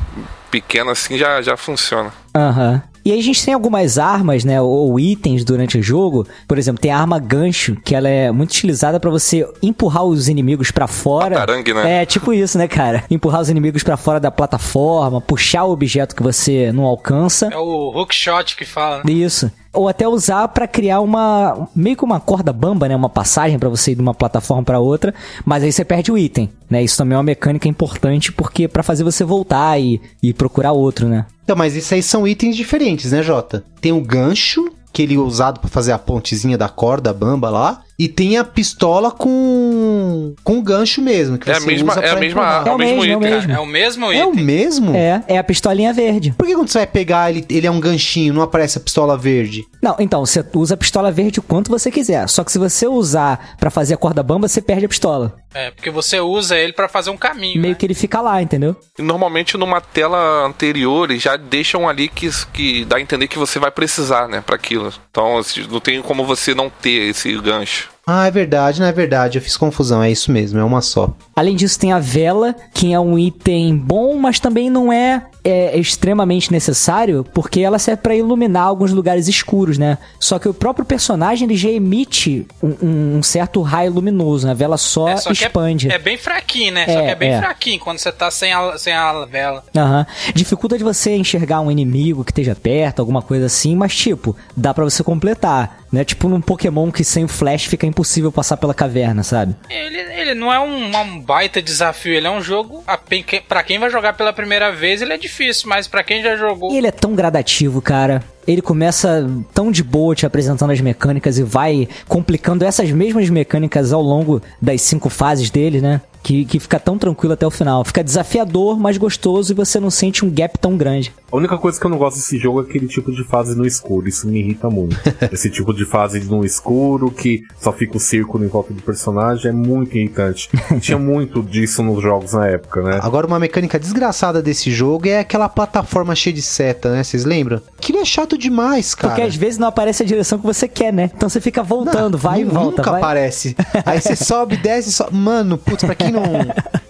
pequeno 0.50 0.89
assim 0.91 1.18
já, 1.18 1.41
já 1.41 1.56
funciona. 1.58 2.12
Aham. 2.36 2.82
E 3.06 3.13
aí 3.13 3.20
a 3.20 3.24
gente 3.24 3.44
tem 3.44 3.53
algumas 3.53 3.98
armas, 3.98 4.44
né, 4.44 4.62
ou 4.62 5.00
itens 5.00 5.44
durante 5.46 5.77
o 5.77 5.82
jogo. 5.82 6.27
Por 6.48 6.58
exemplo, 6.58 6.82
tem 6.82 6.91
a 6.91 7.00
arma 7.00 7.18
gancho, 7.18 7.75
que 7.84 7.96
ela 7.96 8.10
é 8.10 8.29
muito 8.29 8.51
utilizada 8.51 9.00
pra 9.00 9.10
você 9.10 9.48
empurrar 9.63 10.03
os 10.03 10.27
inimigos 10.27 10.70
pra 10.70 10.86
fora. 10.86 11.39
Batarangue, 11.39 11.74
né? 11.74 12.01
É, 12.01 12.06
tipo 12.06 12.34
isso, 12.34 12.58
né, 12.58 12.68
cara? 12.68 13.03
Empurrar 13.10 13.41
os 13.41 13.50
inimigos 13.50 13.84
pra 13.84 13.96
fora 13.98 14.20
da 14.20 14.29
plataforma, 14.29 15.22
puxar 15.22 15.63
o 15.63 15.72
objeto 15.72 16.13
que 16.15 16.22
você 16.22 16.72
não 16.74 16.84
alcança. 16.84 17.48
É 17.51 17.58
o 17.58 17.91
hookshot 17.96 18.56
que 18.58 18.65
fala. 18.65 18.98
né? 18.98 19.12
Isso. 19.12 19.50
Ou 19.74 19.88
até 19.88 20.08
usar 20.08 20.48
pra 20.48 20.68
criar 20.68 21.02
uma 21.02 21.68
meio 21.76 21.96
que 21.96 22.04
uma 22.04 22.20
corda 22.20 22.52
bamba, 22.52 22.88
né, 22.88 22.96
uma 22.96 23.10
passagem 23.10 23.60
pra 23.60 23.70
você 23.70 23.92
ir 23.92 23.96
de 23.96 24.02
uma 24.02 24.14
plataforma 24.14 24.64
pra 24.64 24.80
outra, 24.80 25.14
mas 25.46 25.64
aí 25.64 25.72
você 25.72 25.86
perde 25.86 26.12
o 26.12 26.18
item, 26.18 26.50
né? 26.70 26.84
Isso 26.84 26.98
também 26.98 27.16
é 27.16 27.18
uma 27.18 27.24
mecânica 27.24 27.68
importante 27.68 28.32
porque 28.32 28.68
pra 28.68 28.84
fazer 28.84 29.04
você 29.04 29.24
voltar 29.24 29.80
e, 29.80 30.02
e 30.24 30.34
procurar 30.34 30.72
outro, 30.72 31.08
né? 31.08 31.26
Então, 31.44 31.56
mas 31.56 31.76
isso 31.76 31.94
aí 31.94 32.04
são 32.04 32.28
itens 32.28 32.56
diferentes, 32.56 33.12
né, 33.12 33.24
Jota? 33.24 33.64
Tem 33.82 33.92
o 33.92 34.02
gancho, 34.02 34.72
que 34.92 35.04
ele 35.04 35.16
é 35.16 35.20
usado 35.20 35.60
pra 35.60 35.70
fazer 35.70 35.92
a 35.92 36.00
pontezinha 36.00 36.58
da 36.58 36.70
corda 36.70 37.14
bamba 37.14 37.50
lá. 37.50 37.82
E 38.00 38.08
tem 38.08 38.38
a 38.38 38.46
pistola 38.46 39.12
com 39.12 40.34
com 40.44 40.62
gancho 40.62 41.01
mesmo, 41.01 41.38
que 41.38 41.50
É 41.51 41.58
a 41.58 41.60
mesma- 41.60 41.91
usa 41.94 42.01
é 42.01 42.10
a 42.12 42.15
mesma. 42.15 42.63
É 42.65 42.72
o 42.72 42.77
mesmo 42.77 43.01
mesmo, 43.01 43.03
é 43.03 43.18
o 43.18 43.20
item. 43.20 43.32
mesmo. 43.32 43.51
É 43.51 43.60
o 43.60 43.65
mesmo 43.65 44.06
É 44.06 44.25
o 44.25 44.32
item. 44.32 44.44
mesmo? 44.46 44.96
É, 44.96 45.24
é 45.27 45.38
a 45.38 45.44
pistolinha 45.44 45.94
verde. 45.94 46.34
Por 46.38 46.48
que 46.48 46.56
quando 46.56 46.70
você 46.70 46.77
vai 46.79 46.88
pegar 46.88 47.29
ele, 47.29 47.46
ele 47.50 47.68
é 47.68 47.72
um 47.72 47.79
ganchinho, 47.79 48.34
não 48.34 48.41
aparece 48.41 48.77
a 48.77 48.82
pistola 48.82 49.18
verde? 49.18 49.65
Não, 49.82 49.96
então, 50.00 50.25
você 50.25 50.44
usa 50.53 50.75
a 50.75 50.77
pistola 50.77 51.12
verde 51.12 51.39
o 51.39 51.44
quanto 51.44 51.70
você 51.70 51.91
quiser. 51.91 52.27
Só 52.29 52.44
que 52.44 52.51
se 52.51 52.58
você 52.58 52.88
usar 52.88 53.56
pra 53.60 53.70
fazer 53.70 53.96
a 53.96 53.98
corda 53.98 54.24
bamba, 54.24 54.48
você 54.48 54.62
perde 54.62 54.86
a 54.86 54.89
pistola. 54.89 55.36
É, 55.53 55.72
porque 55.72 55.89
você 55.89 56.20
usa 56.20 56.56
ele 56.58 56.74
pra 56.74 56.88
fazer 56.88 57.10
um 57.10 57.18
caminho. 57.18 57.60
Meio 57.60 57.74
né? 57.74 57.77
que 57.77 57.86
ele 57.86 57.96
fica 57.96 58.22
lá, 58.22 58.41
entendeu? 58.41 58.75
E 58.98 59.01
normalmente 59.01 59.58
numa 59.58 59.82
tela 59.82 60.46
anterior 60.46 61.10
eles 61.10 61.24
já 61.24 61.36
deixam 61.38 61.89
ali 61.89 62.08
que, 62.08 62.29
que 62.53 62.86
dá 62.86 62.98
a 62.98 63.01
entender 63.01 63.27
que 63.27 63.38
você 63.39 63.58
vai 63.58 63.72
precisar, 63.72 64.27
né, 64.27 64.44
para 64.46 64.56
aquilo. 64.56 64.94
Então 65.10 65.41
não 65.72 65.79
tem 65.79 66.01
como 66.03 66.24
você 66.24 66.53
não 66.53 66.70
ter 66.70 67.10
esse 67.10 67.34
gancho. 67.39 67.88
Ah, 68.12 68.25
é 68.28 68.32
verdade, 68.32 68.80
não 68.80 68.88
é 68.88 68.92
verdade. 68.92 69.38
Eu 69.38 69.42
fiz 69.42 69.56
confusão, 69.56 70.01
é 70.01 70.10
isso 70.10 70.32
mesmo, 70.32 70.60
é 70.60 70.63
uma 70.63 70.82
só. 70.82 71.13
Além 71.36 71.56
disso, 71.56 71.80
tem 71.80 71.92
a 71.92 72.00
vela, 72.00 72.56
que 72.74 72.92
é 72.92 73.00
um 73.00 73.18
item 73.20 73.78
bom, 73.78 74.16
mas 74.18 74.39
também 74.39 74.68
não 74.70 74.92
é, 74.92 75.24
é, 75.44 75.78
extremamente 75.78 76.51
necessário, 76.51 77.24
porque 77.34 77.60
ela 77.62 77.78
serve 77.78 78.01
pra 78.01 78.16
iluminar 78.16 78.63
alguns 78.63 78.92
lugares 78.92 79.28
escuros, 79.28 79.78
né? 79.78 80.00
Só 80.20 80.39
que 80.39 80.50
o 80.50 80.54
próprio 80.54 80.84
personagem 80.86 81.48
ele 81.48 81.56
já 81.56 81.70
emite 81.70 82.48
um, 82.63 83.18
um- 83.18 83.24
certo 83.24 83.62
raio 83.62 83.94
luminoso, 83.94 84.48
né? 84.48 84.51
A 84.54 84.56
vela 84.56 84.75
só, 84.78 85.08
É, 85.10 85.18
só 85.18 85.30
é- 85.30 85.34
expande. 85.34 85.92
É, 85.92 86.00
bem 86.00 86.18
fraquinho, 86.18 86.74
né? 86.74 86.86
É, 86.88 86.94
só 86.94 87.01
que 87.01 87.08
é 87.08 87.16
bem 87.16 87.30
é. 87.34 87.38
fraquinho 87.39 87.80
quando 87.80 88.00
você 88.00 88.12
tá 88.12 88.32
sem 88.32 88.51
a, 88.51 88.75
sem 88.78 88.92
a 88.94 89.24
vela. 89.25 89.63
Aham. 89.78 90.06
Dificulta 90.34 90.78
de 90.80 90.84
você 90.84 91.16
enxergar 91.16 91.62
um 91.62 91.70
inimigo 91.72 92.24
que 92.25 92.32
esteja 92.32 92.56
perto, 92.56 93.00
alguma 93.01 93.22
coisa 93.22 93.46
assim, 93.46 93.75
mas 93.75 93.96
tipo, 93.96 94.36
dá 94.58 94.74
pra 94.74 94.84
você 94.84 95.04
completar, 95.04 95.84
né? 95.92 96.04
Tipo 96.04 96.28
num 96.28 96.42
Pokémon 96.42 96.92
que 96.92 97.04
sem 97.04 97.24
o 97.24 97.28
flash 97.28 97.66
fica 97.66 97.86
impossível. 97.86 97.99
Impossível 98.00 98.32
passar 98.32 98.56
pela 98.58 98.74
caverna, 98.74 99.24
sabe? 99.24 99.53
Ele, 99.70 99.98
ele 100.00 100.34
não 100.34 100.51
é 100.53 100.60
um, 100.60 100.86
um 100.96 101.20
baita 101.20 101.62
desafio, 101.62 102.13
ele 102.13 102.27
é 102.27 102.32
um 102.32 102.41
jogo. 102.41 102.82
a 102.88 102.98
pen- 102.98 103.24
que- 103.24 103.41
Pra 103.41 103.62
quem 103.62 103.77
vai 103.77 103.89
jogar 103.89 104.13
pela 104.13 104.32
primeira 104.32 104.72
vez, 104.72 105.01
ele 105.01 105.12
é 105.13 105.18
difícil, 105.18 105.68
mas 105.68 105.88
pra 105.88 106.01
quem 106.03 106.24
já 106.24 106.36
jogou. 106.38 106.72
E 106.72 106.77
ele 106.77 106.88
é 106.88 106.91
tão 106.91 107.13
gradativo, 107.13 107.82
cara. 107.82 108.24
Ele 108.48 108.62
começa 108.62 109.29
tão 109.53 109.72
de 109.72 109.84
boa 109.84 110.15
te 110.15 110.25
apresentando 110.25 110.72
as 110.72 110.81
mecânicas 110.81 111.38
e 111.38 111.43
vai 111.43 111.88
complicando 112.08 112.65
essas 112.65 112.91
mesmas 112.91 113.29
mecânicas 113.29 113.93
ao 113.93 114.01
longo 114.01 114.41
das 114.62 114.81
cinco 114.81 115.10
fases 115.10 115.50
dele, 115.50 115.81
né? 115.81 116.01
Que, 116.22 116.43
que 116.43 116.60
fica 116.60 116.79
tão 116.79 116.98
tranquilo 116.98 117.34
até 117.34 117.48
o 117.48 117.51
final. 117.51 117.84
Fica 117.86 118.03
desafiador, 118.03 118.77
mas 118.77 118.98
gostoso 118.98 119.53
e 119.53 119.55
você 119.55 119.79
não 119.79 119.89
sente 119.89 120.25
um 120.25 120.29
gap 120.29 120.58
tão 120.60 120.75
grande. 120.75 121.13
A 121.31 121.38
única 121.38 121.58
coisa 121.58 121.79
que 121.79 121.86
eu 121.86 121.89
não 121.89 121.98
gosto 121.98 122.17
desse 122.17 122.38
jogo 122.38 122.60
é 122.60 122.63
aquele 122.63 122.88
tipo 122.88 123.12
de 123.12 123.24
fase 123.24 123.55
no 123.55 123.65
escuro. 123.65 124.08
Isso 124.08 124.27
me 124.27 124.39
irrita 124.39 124.69
muito. 124.69 124.98
Esse 125.31 125.50
tipo 125.50 125.74
de 125.74 125.86
fase 125.86 126.19
no 126.22 126.43
escuro 126.43 127.12
que 127.12 127.43
só 127.60 127.72
fica 127.72 127.98
o 127.98 128.00
círculo 128.00 128.43
em 128.43 128.48
volta 128.48 128.74
do 128.74 128.81
personagem 128.81 129.50
é 129.50 129.53
muito 129.53 129.96
irritante. 129.96 130.50
Tinha 130.81 130.98
muito 130.98 131.43
disso 131.43 131.84
nos 131.84 132.01
jogos 132.01 132.34
na 132.34 132.48
época, 132.48 132.81
né? 132.81 133.00
Agora, 133.01 133.27
uma 133.27 133.39
mecânica 133.39 133.79
desgraçada 133.79 134.41
desse 134.41 134.72
jogo 134.72 135.08
é 135.08 135.19
aquela 135.19 135.48
plataforma 135.48 136.15
cheia 136.15 136.34
de 136.34 136.41
seta, 136.41 136.91
né? 136.91 137.03
Vocês 137.03 137.24
lembram? 137.24 137.62
Aquilo 137.77 138.00
é 138.00 138.05
chato 138.05 138.28
demais, 138.38 138.95
cara. 138.95 139.13
Porque 139.13 139.27
às 139.27 139.36
vezes 139.36 139.57
não 139.57 139.67
aparece 139.67 140.03
a 140.03 140.05
direção 140.05 140.39
que 140.39 140.45
você 140.45 140.67
quer, 140.67 140.91
né? 140.93 141.09
Então 141.15 141.29
você 141.29 141.41
fica 141.41 141.62
voltando, 141.63 142.17
vai 142.17 142.41
e 142.41 142.43
volta. 142.45 142.77
Nunca 142.77 142.91
vai. 142.91 143.01
aparece. 143.01 143.55
Aí 143.86 144.00
você 144.01 144.15
sobe, 144.15 144.57
desce, 144.62 144.91
sobe. 144.91 145.15
Mano, 145.15 145.57
putz, 145.57 145.83
pra 145.83 145.95
quem 145.95 146.12
não, 146.12 146.24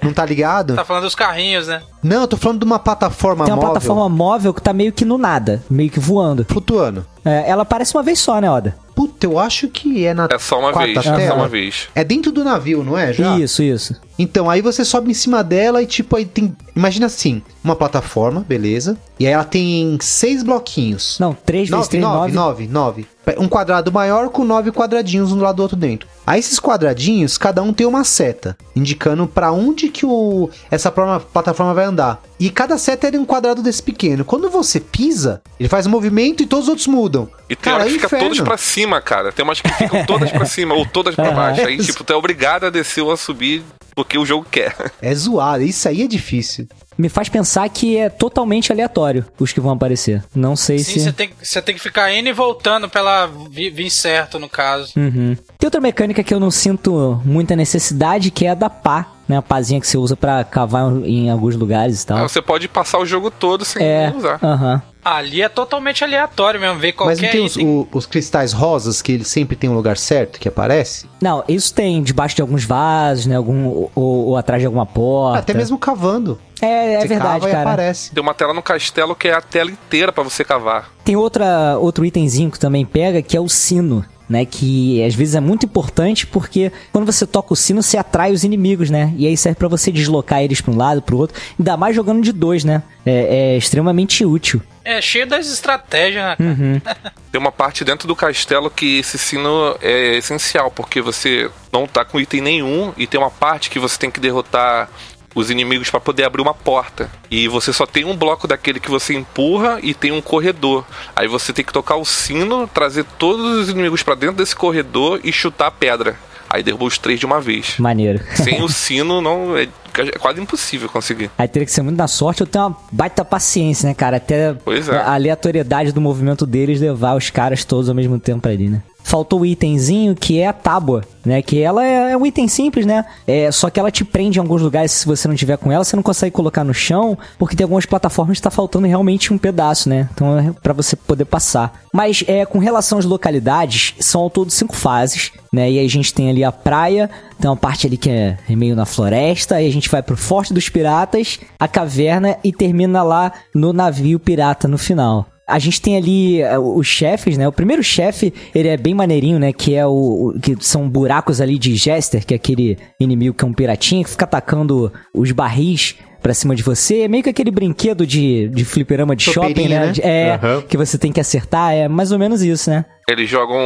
não 0.02 0.14
tá 0.14 0.26
ligado. 0.26 0.76
Tá 0.76 0.86
falando 0.86 1.04
dos 1.04 1.16
carrinhos, 1.16 1.68
né? 1.68 1.82
Não, 2.02 2.22
eu 2.22 2.28
tô 2.28 2.38
falando 2.38 2.60
de 2.60 2.66
uma 2.66 2.80
plataforma 2.80 3.46
Tem 3.46 3.54
uma 3.54 3.58
móvel 3.58 3.72
plataforma 3.74 4.10
móvel 4.10 4.54
que 4.54 4.62
tá 4.62 4.72
meio 4.74 4.92
que 4.94 5.04
no 5.04 5.18
nada, 5.18 5.62
meio 5.70 5.90
que 5.90 6.00
voando. 6.00 6.46
flutuando. 6.48 7.06
É, 7.26 7.50
ela 7.50 7.64
aparece 7.64 7.96
uma 7.96 8.04
vez 8.04 8.20
só, 8.20 8.40
né, 8.40 8.50
Oda? 8.50 8.76
Puta, 9.00 9.26
eu 9.26 9.40
acho 9.40 9.70
que 9.70 10.06
é 10.06 10.14
na 10.14 10.28
É 10.30 10.38
só 10.38 10.60
uma 10.60 10.74
quarta 10.74 11.00
vez, 11.00 11.06
é 11.06 11.16
tela. 11.16 11.30
só 11.30 11.36
uma 11.38 11.48
vez. 11.48 11.88
É 11.96 12.04
dentro 12.04 12.34
do 12.34 12.44
navio, 12.44 12.84
não 12.84 12.98
é? 12.98 13.14
Já? 13.14 13.40
Isso, 13.40 13.64
isso. 13.64 13.96
Então, 14.18 14.50
aí 14.50 14.62
você 14.62 14.84
sobe 14.84 15.10
em 15.10 15.14
cima 15.14 15.42
dela 15.42 15.82
e 15.82 15.86
tipo, 15.86 16.18
aí 16.18 16.26
tem. 16.26 16.54
Imagina 16.76 17.06
assim, 17.06 17.42
uma 17.64 17.78
plataforma, 17.78 18.46
beleza. 18.46 18.98
E 19.18 19.26
aí 19.26 19.32
ela 19.32 19.46
tem 19.46 19.98
seis 20.02 20.44
bloquinhos. 20.44 21.18
Não, 21.18 21.34
3 21.34 21.70
vezes 21.70 21.72
Nove, 21.72 21.90
3, 21.90 22.04
nove, 22.04 22.34
9. 22.34 22.34
nove, 22.34 22.68
nove. 22.68 23.08
Um 23.38 23.48
quadrado 23.48 23.90
maior 23.90 24.28
com 24.30 24.44
nove 24.44 24.70
quadradinhos 24.70 25.32
um 25.32 25.38
do 25.38 25.44
lado 25.44 25.56
do 25.56 25.62
outro 25.62 25.78
dentro. 25.78 26.06
Aí 26.30 26.40
esses 26.40 26.60
quadradinhos, 26.60 27.40
cada 27.40 27.64
um 27.64 27.74
tem 27.74 27.88
uma 27.88 28.04
seta, 28.04 28.56
indicando 28.76 29.26
pra 29.26 29.52
onde 29.52 29.90
que 29.90 30.06
o 30.06 30.48
essa 30.70 30.92
plataforma 30.92 31.74
vai 31.74 31.86
andar. 31.86 32.22
E 32.40 32.52
cada 32.52 32.78
seta 32.78 33.08
é 33.08 33.12
de 33.12 33.18
um 33.18 33.26
quadrado 33.26 33.64
desse 33.64 33.82
pequeno. 33.82 34.24
Quando 34.24 34.48
você 34.48 34.80
pisa, 34.80 35.42
ele 35.60 35.68
faz 35.68 35.88
um 35.88 35.90
movimento 35.90 36.44
e 36.44 36.46
todos 36.46 36.66
os 36.66 36.70
outros 36.70 36.86
mudam. 36.86 37.28
E 37.50 37.56
tem 37.56 37.74
Cara, 37.74 37.78
hora 37.78 37.86
que 37.86 37.90
é 37.90 37.94
fica 37.96 38.06
inferno. 38.06 38.26
todas 38.30 38.42
pra 38.42 38.58
cima, 38.58 39.02
cara. 39.02 39.32
Tem 39.32 39.44
umas 39.44 39.60
que 39.60 39.74
ficam 39.74 40.06
todas 40.06 40.30
pra 40.32 40.46
cima 40.46 40.76
ou 40.76 40.86
todas 40.86 41.16
pra 41.16 41.30
Aham. 41.30 41.34
baixo. 41.36 41.66
Aí, 41.66 41.78
tipo, 41.80 42.04
tu 42.04 42.14
é 42.14 42.16
obrigado 42.16 42.66
a 42.68 42.70
descer 42.70 43.02
ou 43.02 43.12
a 43.12 43.18
subir 43.18 43.64
porque 43.96 44.16
o 44.16 44.24
jogo 44.26 44.46
quer. 44.52 44.76
É 45.02 45.16
zoado, 45.16 45.64
isso 45.64 45.88
aí 45.90 46.04
é 46.04 46.08
difícil. 46.08 46.68
Me 47.00 47.08
faz 47.08 47.30
pensar 47.30 47.70
que 47.70 47.98
é 47.98 48.10
totalmente 48.10 48.74
aleatório 48.74 49.26
os 49.40 49.54
que 49.54 49.62
vão 49.62 49.72
aparecer. 49.72 50.22
Não 50.36 50.54
sei 50.58 50.80
Sim, 50.80 50.92
se. 50.96 51.00
você 51.00 51.14
tem, 51.14 51.30
você 51.42 51.62
tem 51.62 51.74
que 51.74 51.80
ficar 51.82 52.14
indo 52.14 52.28
e 52.28 52.34
voltando 52.34 52.90
pra 52.90 53.00
ela 53.00 53.30
vi- 53.50 53.70
vir 53.70 53.90
certo, 53.90 54.38
no 54.38 54.50
caso. 54.50 54.92
Uhum. 54.98 55.34
Tem 55.58 55.66
outra 55.68 55.80
mecânica 55.80 56.22
que 56.22 56.34
eu 56.34 56.42
não 56.42 56.52
sinto 56.52 57.22
muita 57.24 57.56
necessidade, 57.56 58.30
que 58.32 58.46
é 58.46 58.50
a 58.50 58.54
da 58.54 58.70
pá, 58.70 59.14
né? 59.30 59.38
A 59.38 59.42
pazinha 59.42 59.80
que 59.80 59.88
você 59.88 59.98
usa 59.98 60.18
pra 60.18 60.44
cavar 60.44 60.92
em 61.06 61.30
alguns 61.30 61.56
lugares 61.56 62.04
e 62.04 62.06
tal. 62.06 62.18
Aí 62.18 62.24
você 62.24 62.42
pode 62.42 62.68
passar 62.68 63.00
o 63.00 63.06
jogo 63.06 63.32
todo 63.32 63.64
sem 63.64 63.82
É, 63.82 64.14
usar. 64.14 64.38
aham. 64.44 64.82
Ali 65.04 65.42
é 65.42 65.48
totalmente 65.50 66.04
aleatório 66.04 66.60
mesmo, 66.60 66.78
ver 66.80 66.94
Mas 66.98 67.20
não 67.20 67.28
qualquer 67.28 67.32
tem 67.32 67.46
os, 67.46 67.56
o- 67.56 67.88
os 67.94 68.06
cristais 68.06 68.52
rosas 68.52 69.02
que 69.02 69.14
ele 69.14 69.24
sempre 69.24 69.56
tem 69.56 69.70
um 69.70 69.74
lugar 69.74 69.98
certo 69.98 70.40
que 70.40 70.48
aparece? 70.50 71.08
Não, 71.22 71.44
isso 71.48 71.74
tem 71.74 72.04
debaixo 72.04 72.36
de 72.36 72.42
alguns 72.42 72.66
vasos, 72.66 73.26
né? 73.26 73.36
Algum, 73.38 73.66
ou, 73.66 73.92
ou 73.96 74.38
atrás 74.38 74.62
de 74.62 74.66
alguma 74.66 74.86
porta. 74.86 75.40
Até 75.40 75.54
mesmo 75.54 75.78
cavando. 75.78 76.38
É, 76.62 76.96
é 76.96 77.02
Você 77.02 77.08
verdade, 77.08 77.34
cava 77.40 77.50
e 77.50 77.52
cara. 77.52 77.70
aparece. 77.70 78.12
Tem 78.14 78.22
uma 78.22 78.34
tela 78.34 78.54
no 78.54 78.62
castelo 78.62 79.16
que 79.16 79.30
é 79.30 79.34
a 79.34 79.42
tela 79.42 79.72
inteira 79.72 80.12
pra 80.12 80.24
você 80.24 80.44
cavar. 80.44 80.90
Tem 81.06 81.16
outra, 81.16 81.78
outro 81.80 82.04
itemzinho 82.06 82.52
que 82.52 82.60
também 82.60 82.86
pega, 82.86 83.22
que 83.22 83.38
é 83.38 83.40
o 83.40 83.48
sino. 83.48 84.04
Né, 84.30 84.46
que 84.46 85.04
às 85.04 85.16
vezes 85.16 85.34
é 85.34 85.40
muito 85.40 85.66
importante 85.66 86.28
porque 86.28 86.72
quando 86.92 87.04
você 87.04 87.26
toca 87.26 87.52
o 87.52 87.56
sino, 87.56 87.82
você 87.82 87.98
atrai 87.98 88.32
os 88.32 88.44
inimigos, 88.44 88.92
né? 88.92 89.12
E 89.18 89.26
aí 89.26 89.36
serve 89.36 89.58
pra 89.58 89.68
você 89.68 89.92
deslocar 89.92 90.44
eles 90.44 90.62
pra 90.62 90.72
um 90.72 90.78
lado, 90.78 91.02
pro 91.02 91.18
outro. 91.18 91.36
Ainda 91.58 91.76
mais 91.76 91.96
jogando 91.96 92.22
de 92.22 92.32
dois, 92.32 92.64
né? 92.64 92.84
É, 93.04 93.54
é 93.54 93.58
extremamente 93.58 94.24
útil. 94.24 94.62
É 94.86 95.02
cheio 95.02 95.28
das 95.28 95.52
estratégias, 95.52 96.24
né? 96.24 96.36
cara? 96.36 96.50
Uhum. 96.50 96.82
Tem 97.32 97.40
uma 97.40 97.52
parte 97.52 97.84
dentro 97.84 98.08
do 98.08 98.16
castelo 98.16 98.70
que 98.70 99.00
esse 99.00 99.18
sino 99.18 99.76
é 99.82 100.18
essencial, 100.18 100.72
porque 100.72 101.02
você 101.02 101.50
não 101.72 101.86
tá 101.88 102.04
com 102.04 102.20
item 102.20 102.42
nenhum 102.42 102.94
e 102.98 103.06
tem 103.06 103.20
uma 103.20 103.30
parte 103.30 103.70
que 103.70 103.78
você 103.78 104.00
tem 104.00 104.10
que 104.10 104.20
derrotar 104.20 104.90
os 105.40 105.50
inimigos 105.50 105.90
pra 105.90 106.00
poder 106.00 106.24
abrir 106.24 106.42
uma 106.42 106.54
porta. 106.54 107.10
E 107.30 107.48
você 107.48 107.72
só 107.74 107.86
tem 107.86 108.06
um 108.06 108.16
bloco 108.16 108.48
daquele 108.48 108.80
que 108.80 108.90
você 108.90 109.14
empurra 109.14 109.80
e 109.82 109.94
tem 109.94 110.12
um 110.12 110.22
corredor. 110.22 110.86
Aí 111.16 111.28
você 111.28 111.52
tem 111.54 111.66
que 111.66 111.74
tocar 111.74 111.96
o 111.96 112.06
sino, 112.06 112.68
trazer 112.68 113.06
todos 113.18 113.46
os 113.60 113.70
inimigos 113.70 114.04
pra 114.04 114.16
dentro 114.16 114.38
desse 114.38 114.56
corredor 114.56 115.20
e 115.24 115.32
chutar 115.32 115.68
a 115.68 115.72
pedra. 115.72 116.16
Aí 116.50 116.64
derruba 116.64 116.86
os 116.86 116.98
três 116.98 117.20
de 117.20 117.28
uma 117.28 117.40
vez. 117.40 117.76
Maneiro. 117.78 118.20
Sem 118.34 118.64
o 118.64 118.68
sino, 118.70 119.22
não 119.22 119.56
é, 119.56 119.64
é 119.64 120.18
quase 120.18 120.42
impossível 120.42 120.90
conseguir. 120.90 121.30
Aí 121.38 121.48
teria 121.48 121.66
que 121.66 121.72
ser 121.72 121.84
muito 121.84 121.98
na 121.98 122.08
sorte 122.08 122.42
ou 122.42 122.48
ter 122.48 122.58
uma 122.58 122.76
baita 122.92 123.24
paciência, 123.24 123.88
né, 123.88 123.94
cara? 123.94 124.18
Até 124.18 124.56
Pois 124.66 124.90
é. 124.90 124.98
a 124.98 125.14
aleatoriedade 125.14 125.92
do 125.92 126.02
movimento 126.02 126.48
deles 126.48 126.82
levar 126.82 127.16
os 127.16 127.30
caras 127.30 127.64
todos 127.64 127.88
ao 127.88 127.94
mesmo 127.94 128.20
tempo 128.20 128.48
ali, 128.48 128.68
né? 128.68 128.82
Faltou 129.10 129.40
o 129.40 129.46
itemzinho 129.46 130.14
que 130.14 130.40
é 130.40 130.46
a 130.46 130.54
tábua, 130.54 131.04
né? 131.26 131.42
Que 131.42 131.64
ela 131.64 131.84
é, 131.84 132.12
é 132.12 132.18
um 132.18 132.24
item 132.24 132.48
simples, 132.48 132.86
né? 132.86 133.04
É, 133.26 133.52
só 133.52 133.68
que 133.68 133.80
ela 133.80 133.90
te 133.90 134.06
prende 134.06 134.38
em 134.38 134.42
alguns 134.42 134.62
lugares 134.62 134.92
se 134.92 135.08
você 135.08 135.28
não 135.28 135.34
tiver 135.34 135.58
com 135.58 135.72
ela, 135.72 135.84
você 135.84 135.96
não 135.96 136.04
consegue 136.04 136.32
colocar 136.32 136.64
no 136.64 136.76
chão, 136.76 137.18
porque 137.40 137.56
tem 137.56 137.64
algumas 137.64 137.88
plataformas 137.88 138.38
que 138.38 138.44
tá 138.44 138.52
faltando 138.52 138.86
realmente 138.86 139.34
um 139.34 139.38
pedaço, 139.40 139.90
né? 139.90 140.08
Então 140.14 140.38
é 140.38 140.54
pra 140.62 140.74
você 140.74 140.96
poder 140.96 141.26
passar. 141.26 141.82
Mas 141.92 142.24
é 142.28 142.46
com 142.46 142.60
relação 142.60 143.00
às 143.00 143.06
localidades, 143.06 143.96
são 144.00 144.22
ao 144.22 144.30
todo 144.30 144.52
cinco 144.52 144.76
fases, 144.76 145.32
né? 145.52 145.72
E 145.72 145.80
aí 145.80 145.86
a 145.88 145.90
gente 145.90 146.14
tem 146.14 146.30
ali 146.30 146.44
a 146.44 146.52
praia, 146.52 147.10
tem 147.42 147.50
uma 147.50 147.58
parte 147.58 147.88
ali 147.88 147.98
que 147.98 148.12
é 148.12 148.38
meio 148.50 148.76
na 148.76 148.86
floresta, 148.86 149.56
aí 149.56 149.68
a 149.68 149.72
gente 149.72 149.90
vai 149.90 150.04
pro 150.04 150.16
Forte 150.16 150.54
dos 150.54 150.70
Piratas, 150.70 151.40
a 151.60 151.68
caverna 151.68 152.38
e 152.44 152.54
termina 152.54 153.02
lá 153.02 153.32
no 153.56 153.74
navio 153.74 154.20
pirata 154.20 154.68
no 154.68 154.78
final. 154.78 155.26
A 155.50 155.60
gente 155.60 155.82
tem 155.82 155.98
ali 155.98 156.42
eh, 156.42 156.58
os 156.60 156.86
chefes, 156.88 157.38
né? 157.38 157.48
O 157.48 157.52
primeiro 157.52 157.84
chefe, 157.84 158.34
ele 158.54 158.68
é 158.68 158.78
bem 158.78 158.94
maneirinho, 158.94 159.40
né? 159.40 159.52
Que 159.52 159.76
é 159.76 159.86
o, 159.86 160.34
o- 160.36 160.40
que 160.40 160.56
são 160.60 160.88
buracos 160.90 161.42
ali 161.42 161.58
de 161.58 161.76
Jester, 161.76 162.26
que 162.26 162.34
é 162.34 162.38
aquele 162.38 162.78
inimigo 163.00 163.36
que 163.36 163.44
é 163.44 163.48
um 163.48 163.54
piratinha 163.54 164.04
que 164.04 164.10
fica 164.10 164.26
atacando 164.26 164.92
os 165.14 165.32
barris 165.32 165.96
pra 166.30 166.34
cima 166.36 166.56
de 166.56 166.62
você. 166.62 167.00
É 167.02 167.08
meio 167.08 167.24
que 167.24 167.30
aquele 167.32 167.50
brinquedo 167.50 168.06
de, 168.06 168.50
de 168.50 168.64
fliperama 168.64 169.16
de 169.16 169.24
shopping, 169.24 169.68
né? 169.68 169.88
né? 169.88 169.94
É, 170.04 170.32
Aham. 170.36 170.62
que 170.62 170.78
você 170.78 170.96
tem 170.96 171.12
que 171.12 171.20
acertar. 171.20 171.74
É 171.74 171.88
mais 171.88 172.12
ou 172.12 172.20
menos 172.20 172.44
isso, 172.44 172.70
né? 172.70 172.86
Eles 173.08 173.28
jogam 173.28 173.58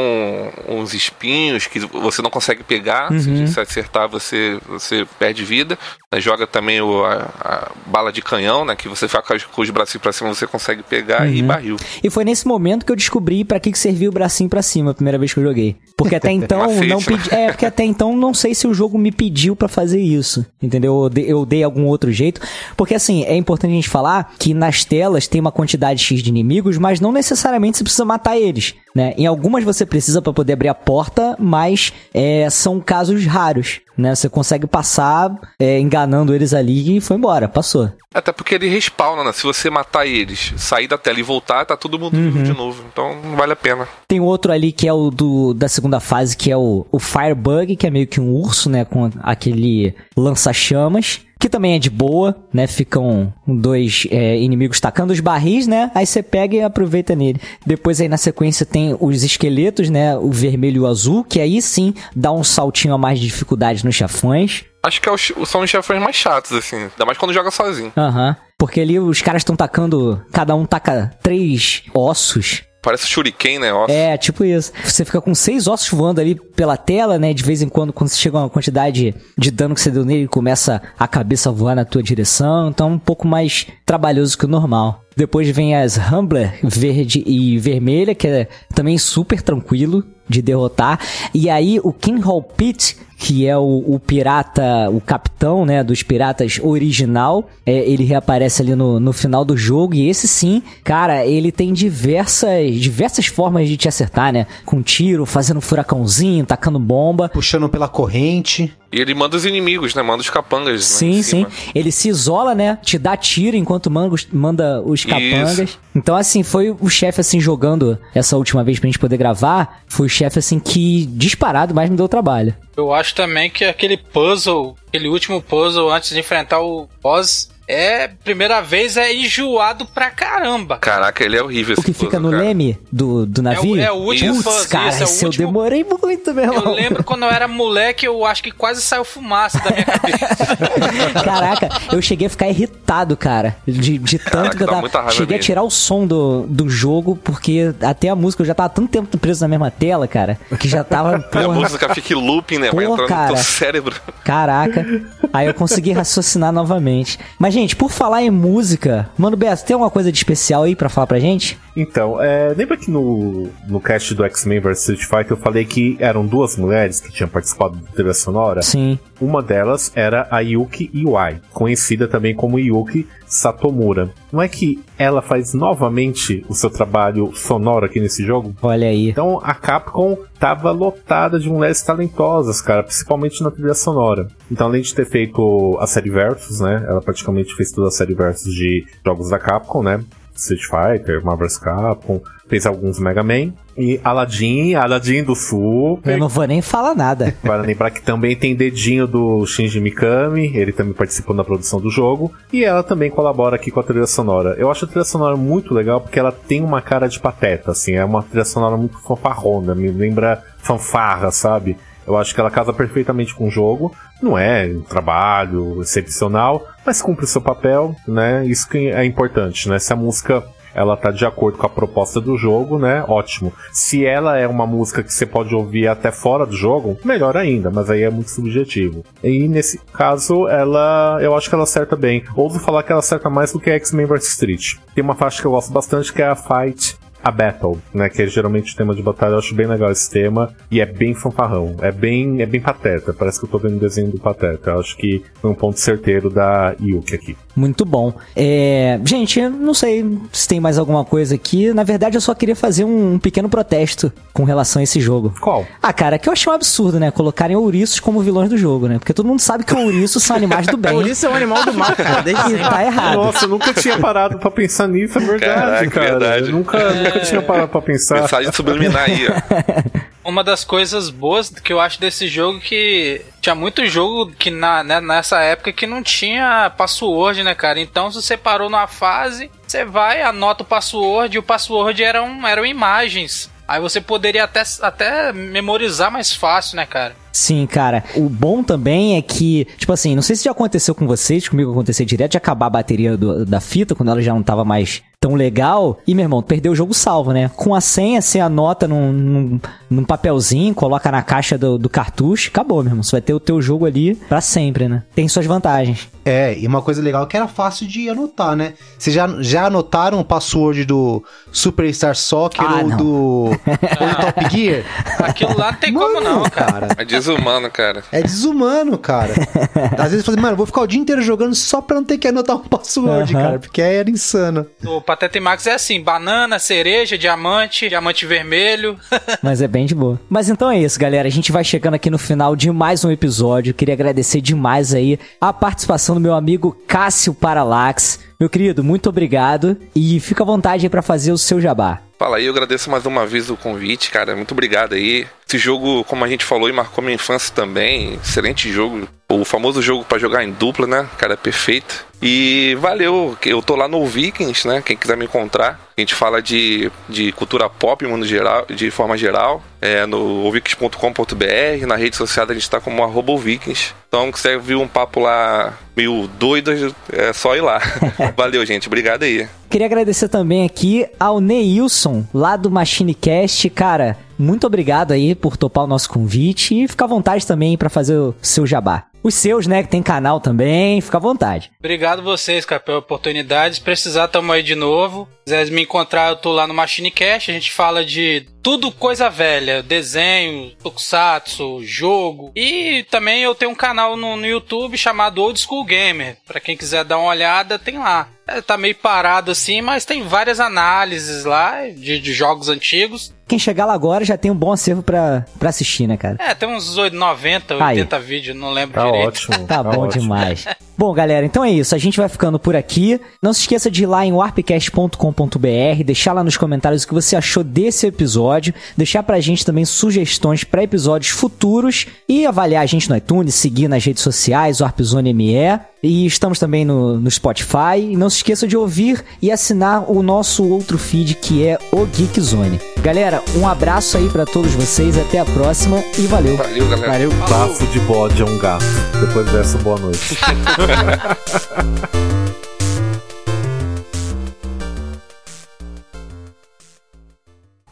uns 0.69 0.93
espinhos 0.93 1.67
que 1.67 1.77
você 1.79 2.21
não 2.21 2.29
consegue 2.29 2.63
pegar. 2.63 3.09
Se 3.19 3.45
você 3.45 3.59
acertar, 3.59 4.07
você, 4.07 4.57
você 4.69 5.05
perde 5.19 5.43
vida. 5.43 5.77
Joga 6.17 6.47
também 6.47 6.79
o, 6.79 7.03
a, 7.03 7.29
a 7.41 7.71
bala 7.87 8.09
de 8.13 8.21
canhão, 8.21 8.63
né? 8.63 8.73
Que 8.73 8.87
você 8.87 9.05
fica 9.05 9.21
com 9.51 9.61
os- 9.61 9.69
bracinhos 9.69 10.01
pra 10.01 10.13
cima, 10.13 10.33
você 10.33 10.47
consegue 10.47 10.81
pegar 10.81 11.27
e 11.29 11.41
barril. 11.41 11.75
E 12.01 12.09
foi 12.09 12.23
nesse 12.23 12.47
momento 12.47 12.85
que 12.85 12.91
eu 12.93 12.95
descobri 12.95 13.43
pra 13.43 13.59
que, 13.59 13.69
que 13.73 13.77
servia 13.77 14.07
o 14.07 14.13
bracinho 14.13 14.49
pra 14.49 14.61
cima 14.61 14.91
a 14.91 14.93
primeira 14.93 15.17
vez 15.17 15.33
que 15.33 15.39
eu 15.41 15.43
joguei. 15.43 15.75
Porque 15.97 16.15
até 16.15 16.31
então 16.31 16.59
Macete, 16.59 16.87
não 16.87 16.99
né? 16.99 17.03
pedi, 17.05 17.33
é, 17.35 17.47
porque 17.47 17.65
até 17.65 17.83
então 17.83 18.15
não 18.15 18.33
sei 18.33 18.55
se 18.55 18.65
o 18.65 18.73
jogo 18.73 18.97
me 18.97 19.11
pediu 19.11 19.57
pra 19.57 19.67
fazer 19.67 19.99
isso, 19.99 20.45
entendeu? 20.61 21.03
Eu 21.03 21.09
dei, 21.09 21.25
eu 21.29 21.45
dei 21.45 21.63
algum 21.63 21.85
outro 21.85 22.13
jeito, 22.13 22.39
porque 22.75 22.95
assim, 22.95 23.23
é 23.23 23.35
importante 23.35 23.71
a 23.71 23.75
gente 23.75 23.89
falar 23.89 24.33
que 24.39 24.53
nas 24.53 24.83
telas 24.83 25.27
tem 25.27 25.41
uma 25.41 25.51
quantidade 25.51 26.03
X 26.03 26.21
de 26.21 26.29
inimigos, 26.29 26.77
mas 26.77 26.99
não 26.99 27.11
necessariamente 27.11 27.77
você 27.77 27.83
precisa 27.83 28.05
matar 28.05 28.37
eles, 28.37 28.75
né? 28.95 29.13
Em 29.17 29.25
algumas 29.25 29.63
você 29.63 29.85
precisa 29.85 30.21
pra 30.21 30.33
poder 30.33 30.53
abrir 30.53 30.69
a 30.69 30.73
porta, 30.73 31.35
mas 31.39 31.93
é, 32.13 32.49
são 32.49 32.79
casos 32.79 33.25
raros, 33.25 33.81
né? 33.97 34.15
Você 34.15 34.29
consegue 34.29 34.67
passar 34.67 35.35
é, 35.59 35.79
enganando 35.79 36.33
eles 36.33 36.53
ali 36.53 36.97
e 36.97 37.01
foi 37.01 37.17
embora, 37.17 37.47
passou. 37.47 37.91
Até 38.13 38.31
porque 38.31 38.55
ele 38.55 38.69
respawna, 38.69 39.23
né? 39.23 39.31
Se 39.31 39.43
você 39.43 39.69
matar 39.69 40.05
eles, 40.05 40.53
sair 40.55 40.87
da 40.87 40.97
tela 40.97 41.19
e 41.19 41.23
voltar, 41.23 41.65
tá 41.65 41.75
todo 41.75 41.97
mundo 41.97 42.15
vivo 42.15 42.43
de 42.43 42.53
novo. 42.53 42.83
Então 42.91 43.19
não 43.23 43.35
vale 43.35 43.53
a 43.53 43.55
pena. 43.55 43.87
Tem 44.07 44.19
outro 44.19 44.51
ali 44.51 44.71
que 44.71 44.87
é 44.87 44.93
o 44.93 45.09
do, 45.09 45.53
da 45.53 45.67
segunda 45.67 45.99
fase, 45.99 46.37
que 46.37 46.51
é 46.51 46.57
o, 46.57 46.85
o 46.91 46.99
Firebug, 46.99 47.75
que 47.75 47.87
é 47.87 47.89
meio 47.89 48.05
que 48.05 48.21
um 48.21 48.31
urso, 48.31 48.69
né? 48.69 48.85
Com 48.85 49.09
aquele 49.21 49.95
lança-chamas. 50.15 51.21
Que 51.43 51.49
também 51.49 51.75
é 51.75 51.77
de 51.79 51.89
boa, 51.89 52.37
né? 52.53 52.67
Ficam 52.67 53.33
dois 53.45 54.07
é, 54.09 54.37
inimigos 54.39 54.79
tacando 54.79 55.11
os 55.11 55.19
barris, 55.19 55.67
né? 55.67 55.91
Aí 55.93 56.05
você 56.05 56.23
pega 56.23 56.55
e 56.55 56.61
aproveita 56.61 57.13
nele. 57.15 57.37
Depois 57.65 57.99
aí 57.99 58.07
na 58.07 58.15
sequência 58.15 58.65
tem 58.65 58.95
os 58.97 59.23
esqueletos, 59.25 59.89
né? 59.89 60.17
O 60.17 60.31
vermelho 60.31 60.77
e 60.77 60.79
o 60.79 60.87
azul, 60.87 61.21
que 61.21 61.41
aí 61.41 61.61
sim 61.61 61.93
dá 62.15 62.31
um 62.31 62.45
saltinho 62.45 62.93
a 62.93 62.97
mais 62.97 63.19
de 63.19 63.25
dificuldade 63.25 63.83
nos 63.83 63.93
chafões. 63.93 64.63
Acho 64.81 65.01
que 65.01 65.09
é 65.09 65.11
os- 65.11 65.33
são 65.45 65.59
os 65.59 65.69
chefões 65.69 66.01
mais 66.01 66.15
chatos, 66.15 66.53
assim. 66.53 66.77
Ainda 66.77 67.05
mais 67.05 67.17
quando 67.17 67.33
joga 67.33 67.51
sozinho. 67.51 67.91
Aham. 67.97 68.37
Porque 68.57 68.79
ali 68.79 68.97
os 68.97 69.21
caras 69.21 69.41
estão 69.41 69.53
tacando. 69.57 70.23
Cada 70.31 70.55
um 70.55 70.65
taca 70.65 71.11
três 71.21 71.83
ossos. 71.93 72.63
Parece 72.83 73.07
shuriken, 73.07 73.59
né? 73.59 73.73
Ó. 73.73 73.87
É, 73.87 74.17
tipo 74.17 74.43
isso. 74.43 74.73
Você 74.83 75.05
fica 75.05 75.21
com 75.21 75.33
seis 75.33 75.67
ossos 75.67 75.87
voando 75.89 76.19
ali 76.19 76.35
pela 76.35 76.75
tela, 76.75 77.17
né? 77.17 77.33
De 77.33 77.41
vez 77.41 77.61
em 77.61 77.69
quando, 77.69 77.93
quando 77.93 78.09
você 78.09 78.17
chega 78.17 78.37
uma 78.37 78.49
quantidade 78.49 79.15
de 79.37 79.51
dano 79.51 79.73
que 79.73 79.79
você 79.79 79.89
deu 79.89 80.03
nele, 80.03 80.27
começa 80.27 80.81
a 80.99 81.07
cabeça 81.07 81.47
a 81.47 81.51
voar 81.53 81.75
na 81.75 81.85
tua 81.85 82.03
direção. 82.03 82.67
Então, 82.67 82.91
um 82.91 82.99
pouco 82.99 83.25
mais 83.25 83.67
trabalhoso 83.85 84.37
que 84.37 84.43
o 84.43 84.49
normal. 84.49 85.01
Depois 85.15 85.49
vem 85.49 85.75
as 85.75 85.97
Humbler 85.97 86.59
verde 86.61 87.23
e 87.25 87.57
vermelha, 87.57 88.13
que 88.13 88.27
é 88.27 88.47
também 88.75 88.97
super 88.97 89.41
tranquilo 89.41 90.03
de 90.27 90.41
derrotar. 90.41 90.99
E 91.33 91.49
aí 91.49 91.79
o 91.81 91.93
King 91.93 92.19
Hall 92.19 92.43
Pit, 92.43 92.97
que 93.23 93.47
é 93.47 93.57
o, 93.57 93.83
o 93.87 94.01
pirata, 94.01 94.89
o 94.89 94.99
capitão, 94.99 95.65
né, 95.65 95.81
dos 95.81 96.03
piratas 96.03 96.59
original, 96.61 97.49
é, 97.65 97.71
ele 97.89 98.03
reaparece 98.03 98.61
ali 98.61 98.75
no, 98.75 98.99
no 98.99 99.13
final 99.13 99.45
do 99.45 99.55
jogo. 99.55 99.93
E 99.93 100.09
esse 100.09 100.27
sim, 100.27 100.61
cara, 100.83 101.25
ele 101.25 101.49
tem 101.49 101.71
diversas, 101.71 102.75
diversas 102.75 103.27
formas 103.27 103.69
de 103.69 103.77
te 103.77 103.87
acertar, 103.87 104.33
né? 104.33 104.45
Com 104.65 104.81
tiro, 104.83 105.25
fazendo 105.25 105.61
furacãozinho, 105.61 106.45
tacando 106.45 106.77
bomba. 106.77 107.29
Puxando 107.29 107.69
pela 107.69 107.87
corrente. 107.87 108.73
E 108.93 109.01
ele 109.01 109.15
manda 109.15 109.35
os 109.35 109.43
inimigos, 109.43 109.95
né? 109.95 110.03
Manda 110.03 110.21
os 110.21 110.29
capangas. 110.29 111.01
lá 111.01 111.07
em 111.07 111.23
Sim, 111.23 111.23
sim. 111.23 111.45
Ele 111.73 111.91
se 111.91 112.09
isola, 112.09 112.53
né? 112.53 112.77
Te 112.83 112.99
dá 112.99 113.17
tiro 113.17 113.57
enquanto 113.57 113.89
manda 113.89 114.13
os, 114.13 114.27
manda 114.31 114.81
os 114.85 115.03
capangas. 115.03 115.57
Isso. 115.57 115.79
Então, 115.95 116.15
assim, 116.15 116.43
foi 116.43 116.69
o 116.69 116.89
chefe, 116.89 117.19
assim, 117.19 117.39
jogando 117.39 117.97
essa 118.13 118.37
última 118.37 118.63
vez 118.63 118.79
pra 118.79 118.87
gente 118.87 118.99
poder 118.99 119.17
gravar. 119.17 119.81
Foi 119.87 120.05
o 120.05 120.09
chefe, 120.09 120.37
assim, 120.37 120.59
que 120.59 121.07
disparado 121.07 121.73
mais 121.73 121.89
me 121.89 121.97
deu 121.97 122.07
trabalho. 122.07 122.53
Eu 122.75 122.93
acho 122.93 123.13
também 123.13 123.49
que 123.49 123.65
aquele 123.65 123.97
puzzle, 123.97 124.75
aquele 124.87 125.07
último 125.07 125.41
puzzle 125.41 125.91
antes 125.91 126.09
de 126.09 126.19
enfrentar 126.19 126.61
o 126.61 126.87
boss, 127.01 127.49
é 127.67 128.07
primeira 128.07 128.61
vez 128.61 128.97
é 128.97 129.13
enjoado 129.13 129.85
pra 129.85 130.09
caramba. 130.11 130.77
Caraca, 130.77 131.23
ele 131.23 131.37
é 131.37 131.43
horrível 131.43 131.75
O 131.77 131.81
que 131.83 131.93
fica 131.93 132.19
no 132.19 132.29
cara. 132.31 132.43
leme 132.43 132.77
do, 132.91 133.25
do 133.25 133.41
navio? 133.41 133.79
é 133.79 133.91
o 133.91 133.95
último 133.95 134.33
Putz, 134.35 134.43
puzzle, 134.45 134.69
cara, 134.69 134.89
isso, 134.89 135.03
é 135.03 135.05
o 135.05 135.09
último- 135.27 135.43
eu 135.43 135.47
demorei 135.47 135.83
muito, 135.83 136.33
meu 136.33 136.43
Eu 136.45 136.53
irmão. 136.53 136.73
lembro 136.73 137.03
quando 137.03 137.23
eu 137.23 137.29
era 137.31 137.47
moleque, 137.47 138.05
eu 138.05 138.25
acho 138.25 138.43
que 138.43 138.51
quase 138.51 138.81
saiu 138.81 139.03
fumaça 139.05 139.59
da 139.59 139.71
minha 139.71 139.85
cabeça. 139.85 140.57
Caraca, 141.23 141.69
eu 141.91 142.01
cheguei 142.01 142.27
a 142.27 142.29
ficar 142.29 142.47
irritado, 142.49 143.15
cara. 143.15 143.55
De, 143.65 143.97
de 143.97 144.19
tanto 144.19 144.31
Caraca, 144.33 144.57
que 144.57 144.63
eu 144.63 144.67
tava. 144.67 144.81
muita 144.81 144.97
raiva 144.99 145.11
Cheguei 145.13 145.35
a 145.35 145.37
mesmo. 145.37 145.45
tirar 145.45 145.63
o 145.63 145.69
som 145.69 146.05
do, 146.05 146.45
do 146.47 146.69
jogo, 146.69 147.15
porque 147.23 147.73
até 147.81 148.09
a 148.09 148.15
música 148.15 148.41
eu 148.43 148.47
já 148.47 148.53
tava 148.55 148.69
tanto 148.69 148.89
tempo 148.89 149.17
preso 149.17 149.41
na 149.41 149.47
mesma 149.47 149.71
tela, 149.71 150.07
cara. 150.07 150.39
Que 150.59 150.67
já 150.67 150.83
tava. 150.83 151.15
A 151.33 151.41
Porra, 151.43 151.47
música 151.59 151.93
fica 151.95 152.13
em 152.13 152.15
looping, 152.15 152.57
né? 152.59 152.71
Vai 152.71 152.85
Pô, 152.85 152.93
entrando 152.93 153.01
no 153.09 153.15
cara. 153.15 153.27
teu 153.33 153.37
cérebro. 153.37 153.95
Caraca. 154.23 154.85
Aí 155.31 155.47
eu 155.47 155.53
consegui 155.53 155.91
raciocinar 155.91 156.51
novamente. 156.51 157.19
Mas, 157.39 157.52
gente, 157.53 157.75
por 157.75 157.91
falar 157.91 158.21
em 158.23 158.29
música, 158.29 159.09
Mano 159.17 159.37
Beto, 159.37 159.63
tem 159.63 159.73
alguma 159.73 159.89
coisa 159.89 160.11
de 160.11 160.17
especial 160.17 160.63
aí 160.63 160.75
pra 160.75 160.89
falar 160.89 161.07
pra 161.07 161.19
gente? 161.19 161.57
Então, 161.75 162.21
é, 162.21 162.53
lembra 162.55 162.77
que 162.77 162.91
no, 162.91 163.49
no 163.67 163.79
cast 163.79 164.13
do 164.13 164.23
X-Men 164.25 164.59
vs 164.59 164.79
Street 164.79 165.01
Fighter 165.01 165.31
eu 165.31 165.37
falei 165.37 165.65
que 165.65 165.97
eram 165.99 166.25
duas 166.25 166.55
mulheres 166.57 166.99
que 166.99 167.11
tinham 167.11 167.29
participado 167.29 167.77
da 167.77 167.91
trilha 167.91 168.13
sonora? 168.13 168.61
Sim. 168.61 168.99
Uma 169.23 169.41
delas 169.41 169.89
era 169.95 170.27
a 170.29 170.41
Yuki 170.41 170.91
Iwai, 170.93 171.39
conhecida 171.53 172.09
também 172.09 172.35
como 172.35 172.59
Yuki 172.59 173.07
Satomura. 173.25 174.11
Não 174.29 174.41
é 174.41 174.49
que 174.49 174.83
ela 174.99 175.21
faz 175.21 175.53
novamente 175.53 176.45
o 176.49 176.53
seu 176.53 176.69
trabalho 176.69 177.33
sonoro 177.33 177.85
aqui 177.85 178.01
nesse 178.01 178.25
jogo? 178.25 178.53
Olha 178.61 178.89
aí. 178.89 179.11
Então 179.11 179.39
a 179.41 179.53
Capcom 179.53 180.17
tava 180.37 180.71
lotada 180.71 181.39
de 181.39 181.49
mulheres 181.49 181.81
talentosas, 181.81 182.61
cara, 182.61 182.83
principalmente 182.83 183.41
na 183.41 183.49
trilha 183.49 183.73
sonora. 183.73 184.27
Então, 184.51 184.67
além 184.67 184.81
de 184.81 184.93
ter 184.93 185.05
feito 185.05 185.77
a 185.79 185.87
série 185.87 186.09
Versus, 186.09 186.59
né? 186.59 186.85
Ela 186.85 186.99
praticamente 186.99 187.55
fez 187.55 187.71
toda 187.71 187.87
a 187.87 187.91
série 187.91 188.13
Versus 188.13 188.53
de 188.53 188.85
jogos 189.05 189.29
da 189.29 189.39
Capcom, 189.39 189.81
né? 189.81 190.03
Street 190.35 190.63
Fighter, 190.63 191.23
Marvel's 191.23 191.57
Capcom, 191.57 192.21
fez 192.49 192.65
alguns 192.65 192.99
Mega 192.99 193.23
Man. 193.23 193.53
E 193.77 193.99
Aladdin, 194.03 194.75
Aladdin 194.75 195.23
do 195.23 195.35
Super. 195.35 196.13
Eu 196.13 196.17
não 196.19 196.29
vou 196.29 196.45
nem 196.45 196.61
falar 196.61 196.95
nada. 196.95 197.35
Vale 197.43 197.67
lembrar 197.67 197.91
que 197.91 198.01
também 198.01 198.35
tem 198.35 198.55
dedinho 198.55 199.07
do 199.07 199.45
Shinji 199.45 199.79
Mikami, 199.79 200.55
ele 200.55 200.71
também 200.71 200.93
participou 200.93 201.35
da 201.35 201.43
produção 201.43 201.79
do 201.79 201.89
jogo, 201.89 202.31
e 202.51 202.63
ela 202.63 202.83
também 202.83 203.09
colabora 203.09 203.55
aqui 203.55 203.71
com 203.71 203.79
a 203.79 203.83
trilha 203.83 204.05
sonora. 204.05 204.55
Eu 204.57 204.69
acho 204.69 204.85
a 204.85 204.87
trilha 204.87 205.03
sonora 205.03 205.35
muito 205.35 205.73
legal 205.73 205.99
porque 205.99 206.19
ela 206.19 206.31
tem 206.31 206.61
uma 206.61 206.81
cara 206.81 207.07
de 207.07 207.19
pateta, 207.19 207.71
assim, 207.71 207.93
é 207.93 208.05
uma 208.05 208.21
trilha 208.21 208.45
sonora 208.45 208.77
muito 208.77 208.99
fanfarrona, 208.99 209.73
me 209.73 209.89
lembra 209.89 210.43
fanfarra, 210.57 211.31
sabe? 211.31 211.77
Eu 212.05 212.17
acho 212.17 212.33
que 212.33 212.39
ela 212.39 212.51
casa 212.51 212.73
perfeitamente 212.73 213.33
com 213.33 213.47
o 213.47 213.51
jogo. 213.51 213.95
Não 214.21 214.37
é 214.37 214.65
um 214.65 214.81
trabalho 214.81 215.81
excepcional, 215.81 216.67
mas 216.85 217.01
cumpre 217.01 217.25
o 217.25 217.27
seu 217.27 217.41
papel, 217.41 217.95
né? 218.07 218.45
Isso 218.45 218.67
que 218.67 218.89
é 218.89 219.05
importante, 219.05 219.69
né? 219.69 219.79
Se 219.79 219.93
a 219.93 219.95
música 219.95 220.43
ela 220.73 220.97
tá 220.97 221.11
de 221.11 221.25
acordo 221.25 221.57
com 221.57 221.65
a 221.65 221.69
proposta 221.69 222.19
do 222.19 222.37
jogo, 222.37 222.77
né? 222.79 223.03
Ótimo. 223.07 223.53
Se 223.71 224.05
ela 224.05 224.37
é 224.37 224.47
uma 224.47 224.65
música 224.65 225.03
que 225.03 225.13
você 225.13 225.25
pode 225.25 225.53
ouvir 225.53 225.87
até 225.87 226.11
fora 226.11 226.45
do 226.45 226.55
jogo, 226.55 226.97
melhor 227.03 227.37
ainda, 227.37 227.69
mas 227.69 227.89
aí 227.89 228.03
é 228.03 228.09
muito 228.09 228.31
subjetivo. 228.31 229.03
E 229.23 229.47
nesse 229.47 229.79
caso, 229.93 230.47
ela, 230.47 231.19
eu 231.21 231.35
acho 231.35 231.49
que 231.49 231.55
ela 231.55 231.63
acerta 231.63 231.95
bem. 231.95 232.23
Ouso 232.35 232.59
falar 232.59 232.83
que 232.83 232.91
ela 232.91 232.99
acerta 232.99 233.29
mais 233.29 233.51
do 233.51 233.59
que 233.59 233.69
X-Men 233.69 234.05
vs 234.05 234.27
Street. 234.27 234.75
Tem 234.95 235.03
uma 235.03 235.15
faixa 235.15 235.41
que 235.41 235.47
eu 235.47 235.51
gosto 235.51 235.71
bastante 235.71 236.11
que 236.11 236.21
é 236.21 236.27
a 236.27 236.35
Fight 236.35 236.97
a 237.23 237.31
Battle, 237.31 237.77
né? 237.93 238.09
Que 238.09 238.23
é 238.23 238.27
geralmente 238.27 238.73
o 238.73 238.77
tema 238.77 238.93
de 238.93 239.01
batalha. 239.01 239.33
Eu 239.33 239.39
acho 239.39 239.55
bem 239.55 239.65
legal 239.67 239.91
esse 239.91 240.09
tema. 240.09 240.53
E 240.69 240.81
é 240.81 240.85
bem 240.85 241.13
fanfarrão. 241.13 241.75
É 241.81 241.91
bem, 241.91 242.41
é 242.41 242.45
bem 242.45 242.59
pateta. 242.59 243.13
Parece 243.13 243.39
que 243.39 243.45
eu 243.45 243.49
tô 243.49 243.57
vendo 243.57 243.77
o 243.77 243.79
desenho 243.79 244.11
do 244.11 244.19
pateta. 244.19 244.71
Eu 244.71 244.79
acho 244.79 244.97
que 244.97 245.23
foi 245.41 245.49
um 245.49 245.55
ponto 245.55 245.79
certeiro 245.79 246.29
da 246.29 246.75
Yuki 246.81 247.15
aqui. 247.15 247.37
Muito 247.55 247.85
bom. 247.85 248.13
É, 248.35 248.99
gente, 249.05 249.39
eu 249.39 249.49
não 249.49 249.73
sei 249.73 250.05
se 250.31 250.47
tem 250.47 250.59
mais 250.59 250.77
alguma 250.77 251.05
coisa 251.05 251.35
aqui. 251.35 251.71
Na 251.73 251.83
verdade, 251.83 252.17
eu 252.17 252.21
só 252.21 252.33
queria 252.33 252.55
fazer 252.55 252.83
um, 252.83 253.13
um 253.13 253.19
pequeno 253.19 253.47
protesto 253.47 254.11
com 254.33 254.43
relação 254.43 254.79
a 254.79 254.83
esse 254.83 254.99
jogo. 254.99 255.33
Qual? 255.39 255.65
Ah, 255.81 255.93
cara, 255.93 256.17
que 256.17 256.27
eu 256.27 256.33
achei 256.33 256.51
um 256.51 256.55
absurdo, 256.55 256.99
né? 256.99 257.11
Colocarem 257.11 257.55
ouriços 257.55 257.99
como 257.99 258.21
vilões 258.21 258.49
do 258.49 258.57
jogo, 258.57 258.87
né? 258.87 258.97
Porque 258.97 259.13
todo 259.13 259.27
mundo 259.27 259.39
sabe 259.39 259.63
que 259.63 259.73
ouriços 259.73 260.23
são 260.23 260.35
animais 260.35 260.65
do 260.67 260.75
bem. 260.77 260.99
Isso 261.07 261.25
é 261.25 261.29
um 261.29 261.35
animal 261.35 261.63
do 261.63 261.73
mal, 261.77 261.95
cara. 261.95 262.21
Desde 262.21 262.53
E 262.53 262.57
tá 262.57 262.83
errado. 262.83 263.15
Nossa, 263.15 263.45
eu 263.45 263.49
nunca 263.49 263.73
tinha 263.73 263.97
parado 263.99 264.39
pra 264.39 264.49
pensar 264.49 264.87
nisso, 264.87 265.17
é 265.19 265.21
verdade, 265.21 265.45
Caraca, 265.53 265.89
cara. 265.91 266.09
verdade. 266.19 266.45
Eu 266.47 266.53
nunca, 266.53 266.77
nunca 267.13 267.25
tinha 267.25 267.41
parado 267.41 267.67
pra 267.67 267.81
pensar. 267.81 268.21
Mensagem 268.21 268.51
subliminar 268.51 269.03
aí, 269.03 269.27
ó. 269.27 270.03
Uma 270.29 270.43
das 270.43 270.63
coisas 270.63 271.09
boas 271.09 271.49
que 271.49 271.73
eu 271.73 271.81
acho 271.81 271.99
desse 271.99 272.29
jogo 272.29 272.59
que 272.59 273.21
tinha 273.41 273.53
muito 273.53 273.85
jogo 273.85 274.31
que 274.31 274.49
na, 274.49 274.81
né, 274.81 275.01
nessa 275.01 275.41
época 275.41 275.73
que 275.73 275.85
não 275.85 276.01
tinha 276.01 276.71
password, 276.77 277.43
né, 277.43 277.53
cara? 277.53 277.79
Então 277.81 278.09
se 278.09 278.21
você 278.21 278.37
parou 278.37 278.69
numa 278.69 278.87
fase, 278.87 279.51
você 279.67 279.83
vai, 279.83 280.21
anota 280.21 280.63
o 280.63 280.65
password 280.65 281.35
e 281.35 281.39
o 281.39 281.43
password 281.43 282.01
eram, 282.01 282.47
eram 282.47 282.65
imagens. 282.65 283.51
Aí 283.67 283.81
você 283.81 283.99
poderia 283.99 284.45
até, 284.45 284.63
até 284.81 285.33
memorizar 285.33 286.09
mais 286.09 286.33
fácil, 286.33 286.77
né, 286.77 286.85
cara? 286.85 287.15
Sim, 287.33 287.65
cara. 287.65 288.03
O 288.15 288.29
bom 288.29 288.63
também 288.63 289.17
é 289.17 289.21
que, 289.21 289.65
tipo 289.77 289.91
assim, 289.91 290.15
não 290.15 290.21
sei 290.21 290.35
se 290.35 290.43
já 290.45 290.51
aconteceu 290.51 290.93
com 290.95 291.07
vocês, 291.07 291.49
comigo 291.49 291.71
aconteceu 291.71 292.05
direto 292.05 292.31
de 292.31 292.37
acabar 292.37 292.67
a 292.67 292.69
bateria 292.69 293.17
do- 293.17 293.43
da 293.45 293.59
fita 293.59 293.95
quando 293.95 294.09
ela 294.09 294.21
já 294.21 294.33
não 294.33 294.43
tava 294.43 294.63
mais 294.63 295.01
tão 295.19 295.33
legal. 295.35 295.97
E, 296.05 296.13
meu 296.13 296.23
irmão, 296.23 296.43
perdeu 296.43 296.73
o 296.73 296.75
jogo 296.75 296.93
salvo, 296.93 297.31
né? 297.31 297.49
Com 297.55 297.73
a 297.73 297.79
senha, 297.81 298.21
você 298.21 298.39
anota 298.41 298.87
num, 298.87 299.11
num, 299.13 299.59
num 299.89 300.03
papelzinho, 300.03 300.75
coloca 300.75 301.09
na 301.11 301.21
caixa 301.23 301.57
do, 301.57 301.77
do 301.77 301.89
cartucho, 301.89 302.49
acabou, 302.49 302.83
meu 302.83 302.91
irmão. 302.91 303.03
Você 303.03 303.11
vai 303.13 303.21
ter 303.21 303.33
o 303.33 303.39
teu 303.39 303.61
jogo 303.61 303.85
ali 303.85 304.15
pra 304.15 304.41
sempre, 304.41 304.87
né? 304.89 305.01
Tem 305.15 305.27
suas 305.27 305.45
vantagens. 305.45 306.09
É, 306.25 306.57
e 306.57 306.67
uma 306.67 306.81
coisa 306.81 307.01
legal 307.01 307.23
é 307.23 307.25
que 307.25 307.35
era 307.37 307.47
fácil 307.47 307.87
de 307.87 308.09
anotar, 308.09 308.55
né? 308.55 308.73
Vocês 308.97 309.13
já, 309.15 309.27
já 309.41 309.65
anotaram 309.67 310.19
o 310.19 310.25
password 310.25 310.83
do 310.85 311.23
Superstar 311.53 312.15
Soccer 312.15 312.65
Ah, 312.65 312.79
ou, 312.81 312.87
não. 312.89 312.97
do, 312.97 313.03
ou 313.55 314.07
do 314.07 314.15
Top 314.25 314.49
Gear? 314.51 314.83
Aquilo 315.19 315.57
lá 315.57 315.71
não 315.71 315.79
tem 315.79 315.93
como 315.93 316.13
Mano, 316.15 316.29
não, 316.39 316.43
cara. 316.49 316.89
É 317.23 317.33
desumano, 317.35 317.71
cara. 317.71 318.03
É 318.11 318.21
desumano, 318.21 318.97
cara. 318.97 319.33
Às 319.97 320.11
vezes 320.11 320.19
eu 320.19 320.23
falo, 320.25 320.41
mano, 320.41 320.57
vou 320.57 320.65
ficar 320.65 320.81
o 320.81 320.87
dia 320.87 320.99
inteiro 320.99 321.21
jogando 321.21 321.55
só 321.55 321.81
pra 321.81 321.95
não 321.95 322.03
ter 322.03 322.17
que 322.17 322.27
anotar 322.27 322.55
um 322.55 322.59
password, 322.67 323.33
Aham. 323.33 323.43
cara, 323.43 323.59
porque 323.59 323.81
era 323.81 324.09
insano. 324.09 324.65
O 324.85 325.01
Pateta 325.01 325.37
e 325.37 325.41
Max 325.41 325.67
é 325.67 325.73
assim: 325.73 326.01
banana, 326.01 326.59
cereja, 326.59 327.17
diamante, 327.17 327.87
diamante 327.89 328.25
vermelho. 328.25 328.97
Mas 329.41 329.61
é 329.61 329.67
bem 329.67 329.85
de 329.85 329.95
boa. 329.95 330.19
Mas 330.29 330.49
então 330.49 330.69
é 330.69 330.79
isso, 330.79 330.99
galera. 330.99 331.27
A 331.27 331.31
gente 331.31 331.51
vai 331.51 331.63
chegando 331.63 331.95
aqui 331.95 332.09
no 332.09 332.17
final 332.17 332.55
de 332.55 332.71
mais 332.71 333.03
um 333.03 333.11
episódio. 333.11 333.73
Queria 333.73 333.93
agradecer 333.93 334.41
demais 334.41 334.93
aí 334.93 335.19
a 335.39 335.53
participação 335.53 336.15
do 336.15 336.21
meu 336.21 336.33
amigo 336.33 336.77
Cássio 336.87 337.33
Paralax. 337.33 338.19
Meu 338.39 338.49
querido, 338.49 338.83
muito 338.83 339.07
obrigado. 339.09 339.77
E 339.95 340.19
fica 340.19 340.43
à 340.43 340.45
vontade 340.45 340.85
aí 340.85 340.89
pra 340.89 341.01
fazer 341.01 341.31
o 341.31 341.37
seu 341.37 341.61
jabá. 341.61 342.01
Fala 342.19 342.37
aí, 342.37 342.45
eu 342.45 342.51
agradeço 342.51 342.89
mais 342.89 343.05
uma 343.05 343.25
vez 343.25 343.49
o 343.49 343.57
convite, 343.57 344.09
cara. 344.09 344.35
Muito 344.35 344.51
obrigado 344.53 344.93
aí. 344.93 345.27
Esse 345.47 345.57
jogo, 345.57 346.03
como 346.05 346.23
a 346.23 346.27
gente 346.27 346.45
falou, 346.45 346.69
e 346.69 346.73
marcou 346.73 347.03
minha 347.03 347.15
infância 347.15 347.53
também. 347.53 348.15
Excelente 348.15 348.71
jogo. 348.71 349.07
O 349.29 349.43
famoso 349.43 349.81
jogo 349.81 350.05
pra 350.05 350.17
jogar 350.17 350.43
em 350.43 350.51
dupla, 350.51 350.85
né? 350.85 351.07
Cara, 351.17 351.33
é 351.33 351.37
perfeito. 351.37 352.05
E 352.21 352.77
valeu, 352.79 353.37
eu 353.45 353.61
tô 353.61 353.75
lá 353.75 353.87
no 353.87 354.05
Vikings, 354.05 354.65
né? 354.65 354.81
Quem 354.81 354.95
quiser 354.95 355.17
me 355.17 355.25
encontrar. 355.25 355.79
A 355.97 356.01
gente 356.01 356.15
fala 356.15 356.41
de, 356.41 356.89
de 357.09 357.31
cultura 357.33 357.69
pop, 357.69 358.05
mundo 358.07 358.25
geral, 358.25 358.65
de 358.67 358.89
forma 358.89 359.17
geral. 359.17 359.61
É 359.81 360.05
no 360.05 360.49
vikings.com.br. 360.51 361.85
Na 361.85 361.95
rede 361.95 362.15
social 362.15 362.45
a 362.49 362.53
gente 362.53 362.69
tá 362.69 362.79
como 362.79 363.03
arroba 363.03 363.35
Vikings. 363.35 363.93
Então, 364.07 364.27
se 364.27 364.33
quiser 364.33 364.59
vir 364.59 364.77
um 364.77 364.87
papo 364.87 365.19
lá 365.19 365.73
meio 365.95 366.29
doido, 366.39 366.71
é 367.11 367.33
só 367.33 367.55
ir 367.55 367.61
lá. 367.61 367.81
valeu, 368.37 368.65
gente. 368.65 368.87
Obrigado 368.87 369.23
aí. 369.23 369.47
Queria 369.69 369.87
agradecer 369.87 370.29
também 370.29 370.65
aqui 370.65 371.05
ao 371.19 371.41
Neilson, 371.41 372.25
lá 372.33 372.55
do 372.55 372.71
MachineCast. 372.71 373.69
Cara, 373.71 374.17
muito 374.37 374.67
obrigado 374.67 375.11
aí 375.11 375.35
por 375.35 375.57
topar 375.57 375.83
o 375.83 375.87
nosso 375.87 376.09
convite 376.09 376.83
e 376.83 376.87
fica 376.87 377.05
à 377.05 377.07
vontade 377.07 377.45
também 377.45 377.77
para 377.77 377.89
fazer 377.89 378.17
o 378.17 378.35
seu 378.41 378.65
jabá. 378.65 379.05
Os 379.23 379.35
seus, 379.35 379.65
né, 379.65 379.81
que 379.81 379.89
tem 379.89 380.03
canal 380.03 380.41
também, 380.41 380.99
fica 380.99 381.15
à 381.15 381.19
vontade. 381.19 381.71
Obrigado 381.79 382.21
vocês, 382.21 382.65
cara, 382.65 382.81
pela 382.81 382.97
oportunidade. 382.97 383.75
Se 383.75 383.81
precisar, 383.81 384.27
tamo 384.27 384.51
aí 384.51 384.61
de 384.61 384.75
novo. 384.75 385.29
Se 385.47 385.55
quiser 385.55 385.71
me 385.71 385.83
encontrar, 385.83 386.29
eu 386.29 386.35
tô 386.35 386.51
lá 386.51 386.67
no 386.67 386.73
MachineCast. 386.73 387.49
A 387.49 387.53
gente 387.53 387.71
fala 387.71 388.03
de 388.03 388.45
tudo 388.61 388.91
coisa 388.91 389.29
velha, 389.29 389.81
desenho, 389.81 390.71
tokusatsu, 390.83 391.81
jogo. 391.83 392.51
E 392.53 393.05
também 393.09 393.43
eu 393.43 393.55
tenho 393.55 393.71
um 393.71 393.75
canal 393.75 394.17
no, 394.17 394.35
no 394.35 394.45
YouTube 394.45 394.97
chamado 394.97 395.41
Old 395.41 395.57
School 395.57 395.85
Gamer. 395.85 396.37
Pra 396.45 396.59
quem 396.59 396.75
quiser 396.75 397.05
dar 397.05 397.17
uma 397.17 397.29
olhada, 397.29 397.79
tem 397.79 397.97
lá. 397.97 398.27
É, 398.45 398.61
tá 398.61 398.77
meio 398.77 398.95
parado 398.95 399.51
assim, 399.51 399.81
mas 399.81 400.03
tem 400.03 400.23
várias 400.23 400.59
análises 400.59 401.45
lá 401.45 401.87
de, 401.87 402.19
de 402.19 402.33
jogos 402.33 402.67
antigos. 402.67 403.33
Quem 403.47 403.59
chegar 403.59 403.85
lá 403.85 403.93
agora 403.93 404.23
já 404.25 404.37
tem 404.37 404.49
um 404.49 404.55
bom 404.55 404.71
acervo 404.71 405.03
pra, 405.03 405.45
pra 405.59 405.69
assistir, 405.69 406.07
né, 406.07 406.17
cara? 406.17 406.37
É, 406.39 406.55
tem 406.55 406.67
uns 406.69 406.95
90, 406.95 407.75
80 407.75 408.19
vídeos, 408.19 408.55
não 408.57 408.71
lembro 408.71 408.95
Tá 408.95 409.05
direito. 409.05 409.27
ótimo. 409.27 409.67
Tá 409.67 409.83
bom 409.83 409.99
ótimo. 410.01 410.21
demais. 410.23 410.65
Bom, 410.95 411.11
galera, 411.11 411.43
então 411.43 411.65
é 411.65 411.71
isso. 411.71 411.95
A 411.95 411.97
gente 411.97 412.17
vai 412.19 412.29
ficando 412.29 412.59
por 412.59 412.75
aqui. 412.75 413.19
Não 413.41 413.51
se 413.51 413.61
esqueça 413.61 413.89
de 413.89 414.03
ir 414.03 414.05
lá 414.05 414.23
em 414.23 414.31
warpcast.com.br, 414.31 416.03
deixar 416.05 416.33
lá 416.33 416.43
nos 416.43 416.55
comentários 416.55 417.03
o 417.03 417.07
que 417.07 417.13
você 417.15 417.35
achou 417.35 417.63
desse 417.63 418.05
episódio, 418.07 418.73
deixar 418.95 419.23
pra 419.23 419.39
gente 419.39 419.65
também 419.65 419.85
sugestões 419.85 420.63
pra 420.63 420.83
episódios 420.83 421.31
futuros 421.31 422.05
e 422.29 422.45
avaliar 422.45 422.83
a 422.83 422.85
gente 422.85 423.09
no 423.09 423.17
iTunes, 423.17 423.55
seguir 423.55 423.87
nas 423.87 424.05
redes 424.05 424.21
sociais, 424.21 424.81
Warpzone 424.81 425.33
ME. 425.33 425.79
E 426.01 426.25
estamos 426.25 426.59
também 426.59 426.83
no, 426.83 427.17
no 427.19 427.31
Spotify. 427.31 427.97
E 427.97 428.17
não 428.17 428.29
se 428.29 428.37
esqueça 428.37 428.67
de 428.67 428.75
ouvir 428.75 429.23
e 429.41 429.49
assinar 429.51 430.11
o 430.11 430.21
nosso 430.21 430.67
outro 430.67 430.97
feed 430.97 431.33
que 431.35 431.65
é 431.65 431.79
o 431.93 432.05
Geek 432.05 432.39
Zone. 432.41 432.79
Galera, 433.01 433.32
um 433.55 433.67
abraço 433.67 434.17
aí 434.17 434.29
pra 434.29 434.45
todos 434.45 434.73
vocês, 434.73 435.17
até 435.17 435.39
a 435.39 435.45
próxima 435.45 436.03
e 436.17 436.27
valeu. 436.27 436.57
Valeu, 436.57 436.89
galera. 436.89 437.11
Valeu. 437.11 437.31
Bafo 437.47 437.85
de 437.87 437.99
bode 438.01 438.41
é 438.41 438.45
um 438.45 438.57
gato. 438.57 438.85
Depois 439.19 439.49
dessa, 439.51 439.77
boa 439.77 439.99
noite. 439.99 440.37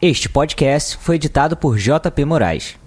Este 0.02 0.28
podcast 0.28 0.98
foi 1.00 1.14
editado 1.14 1.56
por 1.56 1.78
JP 1.78 2.24
Moraes. 2.24 2.81